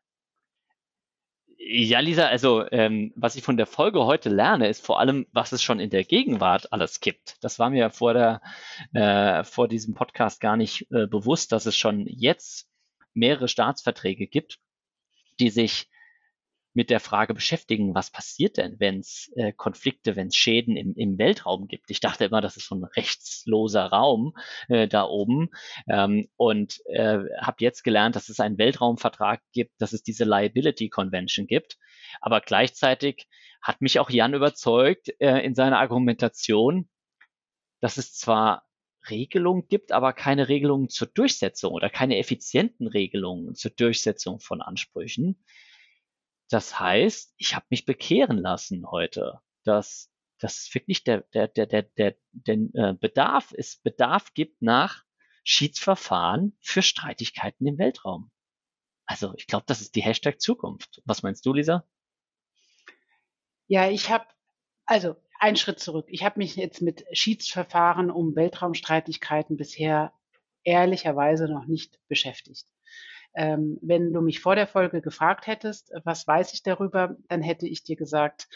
Ja, 1.58 1.98
Lisa, 1.98 2.28
also 2.28 2.64
ähm, 2.70 3.12
was 3.16 3.34
ich 3.34 3.42
von 3.42 3.56
der 3.56 3.66
Folge 3.66 4.06
heute 4.06 4.28
lerne, 4.28 4.68
ist 4.68 4.86
vor 4.86 5.00
allem, 5.00 5.26
was 5.32 5.50
es 5.50 5.64
schon 5.64 5.80
in 5.80 5.90
der 5.90 6.04
Gegenwart 6.04 6.72
alles 6.72 7.00
gibt. 7.00 7.42
Das 7.42 7.58
war 7.58 7.70
mir 7.70 7.90
vor 7.90 8.14
der 8.14 8.40
äh, 8.94 9.42
vor 9.42 9.66
diesem 9.66 9.94
Podcast 9.94 10.40
gar 10.40 10.56
nicht 10.56 10.86
äh, 10.92 11.08
bewusst, 11.08 11.50
dass 11.50 11.66
es 11.66 11.76
schon 11.76 12.06
jetzt 12.06 12.68
mehrere 13.14 13.48
Staatsverträge 13.48 14.28
gibt, 14.28 14.60
die 15.40 15.50
sich 15.50 15.90
mit 16.76 16.90
der 16.90 17.00
Frage 17.00 17.32
beschäftigen, 17.32 17.94
was 17.94 18.10
passiert 18.10 18.58
denn, 18.58 18.78
wenn 18.78 19.00
es 19.00 19.32
äh, 19.34 19.52
Konflikte, 19.52 20.14
wenn 20.14 20.28
es 20.28 20.36
Schäden 20.36 20.76
im, 20.76 20.94
im 20.94 21.18
Weltraum 21.18 21.68
gibt. 21.68 21.90
Ich 21.90 22.00
dachte 22.00 22.26
immer, 22.26 22.42
das 22.42 22.58
ist 22.58 22.68
so 22.68 22.74
ein 22.74 22.84
rechtsloser 22.84 23.86
Raum 23.86 24.34
äh, 24.68 24.86
da 24.86 25.04
oben 25.04 25.48
ähm, 25.88 26.28
und 26.36 26.78
äh, 26.84 27.20
habe 27.40 27.56
jetzt 27.60 27.82
gelernt, 27.82 28.14
dass 28.14 28.28
es 28.28 28.40
einen 28.40 28.58
Weltraumvertrag 28.58 29.40
gibt, 29.52 29.72
dass 29.80 29.94
es 29.94 30.02
diese 30.02 30.24
Liability 30.24 30.90
Convention 30.90 31.46
gibt. 31.46 31.78
Aber 32.20 32.42
gleichzeitig 32.42 33.26
hat 33.62 33.80
mich 33.80 33.98
auch 33.98 34.10
Jan 34.10 34.34
überzeugt 34.34 35.08
äh, 35.18 35.38
in 35.38 35.54
seiner 35.54 35.78
Argumentation, 35.78 36.90
dass 37.80 37.96
es 37.96 38.12
zwar 38.14 38.66
Regelungen 39.08 39.66
gibt, 39.66 39.92
aber 39.92 40.12
keine 40.12 40.48
Regelungen 40.48 40.90
zur 40.90 41.08
Durchsetzung 41.08 41.72
oder 41.72 41.88
keine 41.88 42.18
effizienten 42.18 42.86
Regelungen 42.86 43.54
zur 43.54 43.70
Durchsetzung 43.70 44.40
von 44.40 44.60
Ansprüchen. 44.60 45.42
Das 46.48 46.78
heißt, 46.78 47.34
ich 47.38 47.54
habe 47.54 47.66
mich 47.70 47.86
bekehren 47.86 48.38
lassen 48.38 48.90
heute, 48.90 49.40
dass 49.64 50.10
das 50.38 50.70
wirklich 50.72 51.02
der, 51.04 51.22
der, 51.34 51.48
der, 51.48 51.66
der, 51.66 51.82
der, 51.82 52.16
der 52.32 52.54
äh, 52.74 52.94
Bedarf 52.94 53.52
ist, 53.52 53.82
Bedarf 53.82 54.34
gibt 54.34 54.62
nach 54.62 55.04
Schiedsverfahren 55.44 56.56
für 56.60 56.82
Streitigkeiten 56.82 57.66
im 57.66 57.78
Weltraum. 57.78 58.30
Also 59.06 59.32
ich 59.36 59.46
glaube, 59.46 59.64
das 59.66 59.80
ist 59.80 59.94
die 59.94 60.02
Hashtag 60.02 60.40
Zukunft. 60.40 61.02
Was 61.04 61.22
meinst 61.22 61.46
du, 61.46 61.52
Lisa? 61.52 61.86
Ja, 63.68 63.88
ich 63.88 64.10
habe, 64.10 64.26
also 64.84 65.16
ein 65.38 65.56
Schritt 65.56 65.80
zurück. 65.80 66.06
Ich 66.08 66.24
habe 66.24 66.38
mich 66.38 66.56
jetzt 66.56 66.82
mit 66.82 67.04
Schiedsverfahren 67.12 68.10
um 68.10 68.34
Weltraumstreitigkeiten 68.34 69.56
bisher 69.56 70.12
ehrlicherweise 70.64 71.48
noch 71.48 71.66
nicht 71.66 71.98
beschäftigt. 72.08 72.66
Ähm, 73.36 73.78
wenn 73.82 74.12
du 74.12 74.22
mich 74.22 74.40
vor 74.40 74.56
der 74.56 74.66
Folge 74.66 75.02
gefragt 75.02 75.46
hättest, 75.46 75.92
was 76.04 76.26
weiß 76.26 76.54
ich 76.54 76.62
darüber, 76.62 77.16
dann 77.28 77.42
hätte 77.42 77.68
ich 77.68 77.84
dir 77.84 77.96
gesagt, 77.96 78.48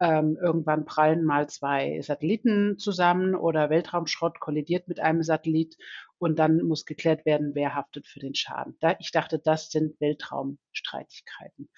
ähm, 0.00 0.38
irgendwann 0.40 0.84
prallen 0.84 1.24
mal 1.24 1.48
zwei 1.48 2.00
Satelliten 2.02 2.78
zusammen 2.78 3.34
oder 3.34 3.68
Weltraumschrott 3.68 4.38
kollidiert 4.38 4.86
mit 4.86 5.00
einem 5.00 5.24
Satellit 5.24 5.76
und 6.18 6.38
dann 6.38 6.62
muss 6.62 6.84
geklärt 6.84 7.26
werden, 7.26 7.56
wer 7.56 7.74
haftet 7.74 8.06
für 8.06 8.20
den 8.20 8.36
Schaden. 8.36 8.76
Da, 8.78 8.94
ich 9.00 9.10
dachte, 9.10 9.40
das 9.40 9.70
sind 9.70 10.00
Weltraumstreitigkeiten. 10.00 11.68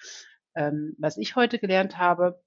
Ähm, 0.54 0.94
was 0.98 1.16
ich 1.16 1.36
heute 1.36 1.58
gelernt 1.58 1.96
habe, 1.96 2.42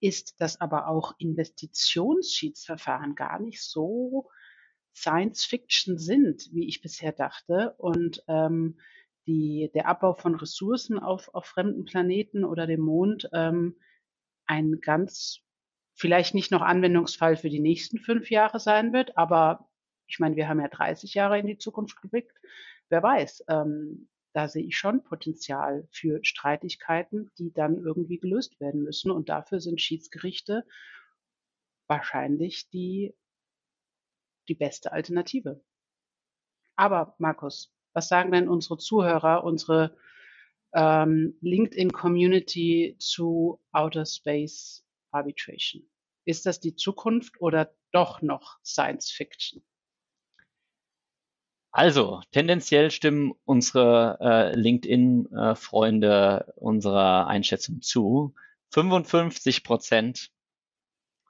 ist, 0.00 0.40
dass 0.40 0.60
aber 0.60 0.88
auch 0.88 1.14
Investitionsschiedsverfahren 1.18 3.14
gar 3.14 3.40
nicht 3.40 3.62
so 3.62 4.28
Science 4.94 5.44
Fiction 5.44 5.96
sind, 5.98 6.50
wie 6.52 6.68
ich 6.68 6.82
bisher 6.82 7.12
dachte. 7.12 7.74
Und 7.78 8.22
ähm, 8.28 8.78
die, 9.28 9.70
der 9.74 9.86
Abbau 9.86 10.14
von 10.14 10.34
Ressourcen 10.34 10.98
auf, 10.98 11.32
auf 11.34 11.46
fremden 11.46 11.84
Planeten 11.84 12.44
oder 12.44 12.66
dem 12.66 12.80
Mond 12.80 13.28
ähm, 13.32 13.76
ein 14.46 14.80
ganz, 14.80 15.40
vielleicht 15.94 16.34
nicht 16.34 16.50
noch 16.50 16.62
Anwendungsfall 16.62 17.36
für 17.36 17.50
die 17.50 17.60
nächsten 17.60 17.98
fünf 17.98 18.30
Jahre 18.30 18.58
sein 18.58 18.92
wird, 18.92 19.16
aber 19.16 19.68
ich 20.08 20.18
meine, 20.18 20.36
wir 20.36 20.48
haben 20.48 20.60
ja 20.60 20.68
30 20.68 21.14
Jahre 21.14 21.38
in 21.38 21.46
die 21.46 21.58
Zukunft 21.58 22.00
geblickt. 22.00 22.36
Wer 22.88 23.02
weiß, 23.02 23.44
ähm, 23.48 24.08
da 24.32 24.48
sehe 24.48 24.64
ich 24.64 24.78
schon 24.78 25.04
Potenzial 25.04 25.86
für 25.90 26.20
Streitigkeiten, 26.24 27.30
die 27.38 27.52
dann 27.52 27.76
irgendwie 27.76 28.18
gelöst 28.18 28.58
werden 28.60 28.82
müssen. 28.82 29.10
Und 29.10 29.28
dafür 29.28 29.60
sind 29.60 29.80
Schiedsgerichte 29.80 30.64
wahrscheinlich 31.86 32.70
die, 32.70 33.14
die 34.48 34.54
beste 34.54 34.92
Alternative. 34.92 35.62
Aber 36.76 37.14
Markus, 37.18 37.74
was 37.98 38.06
sagen 38.06 38.30
denn 38.30 38.48
unsere 38.48 38.78
Zuhörer, 38.78 39.42
unsere 39.42 39.96
ähm, 40.72 41.36
LinkedIn-Community 41.40 42.94
zu 43.00 43.60
Outer 43.72 44.06
Space 44.06 44.84
Arbitration? 45.10 45.82
Ist 46.24 46.46
das 46.46 46.60
die 46.60 46.76
Zukunft 46.76 47.40
oder 47.40 47.74
doch 47.90 48.22
noch 48.22 48.60
Science 48.64 49.10
Fiction? 49.10 49.64
Also, 51.72 52.20
tendenziell 52.30 52.92
stimmen 52.92 53.32
unsere 53.44 54.18
äh, 54.20 54.56
LinkedIn-Freunde 54.56 56.46
äh, 56.46 56.52
unserer 56.54 57.26
Einschätzung 57.26 57.82
zu. 57.82 58.32
55 58.70 59.64
Prozent 59.64 60.30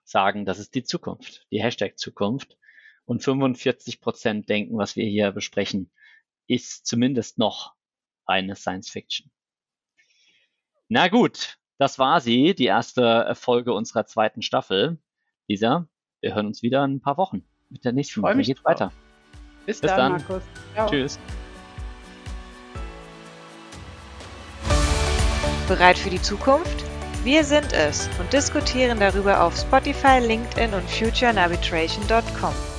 sagen, 0.05 0.45
das 0.45 0.59
ist 0.59 0.75
die 0.75 0.85
Zukunft, 0.85 1.47
die 1.51 1.63
Hashtag 1.63 1.99
Zukunft. 1.99 2.59
Und 3.07 3.25
45 3.25 4.03
Prozent 4.03 4.51
denken, 4.51 4.77
was 4.77 4.97
wir 4.97 5.07
hier 5.07 5.33
besprechen, 5.33 5.91
ist 6.49 6.87
zumindest 6.87 7.39
noch 7.39 7.75
eine 8.27 8.57
Science 8.57 8.91
Fiction. 8.91 9.31
Na 10.89 11.09
gut, 11.09 11.59
das 11.79 11.99
war 11.99 12.21
sie, 12.21 12.55
die 12.55 12.65
erste 12.65 13.33
Folge 13.35 13.73
unserer 13.73 14.07
zweiten 14.07 14.43
Staffel. 14.43 14.99
Lisa, 15.47 15.87
wir 16.21 16.35
hören 16.35 16.47
uns 16.47 16.63
wieder 16.63 16.85
in 16.85 16.97
ein 16.97 17.01
paar 17.01 17.17
Wochen 17.17 17.45
mit 17.71 17.85
der 17.85 17.93
nächsten 17.93 18.21
Folge. 18.21 18.43
Geht 18.43 18.65
weiter. 18.65 18.93
Bis, 19.67 19.81
Bis 19.81 19.91
dann, 19.91 19.99
dann, 19.99 20.13
Markus. 20.13 20.43
Ciao. 20.75 20.91
Tschüss. 20.91 21.19
Bereit 25.69 25.99
für 25.99 26.11
die 26.11 26.23
Zukunft? 26.23 26.85
Wir 27.25 27.45
sind 27.45 27.73
es 27.75 28.09
und 28.19 28.33
diskutieren 28.33 28.99
darüber 29.01 29.43
auf 29.43 29.55
Spotify, 29.55 30.19
LinkedIn 30.21 30.73
und 30.73 30.89
futureandarbitration.com. 30.89 32.78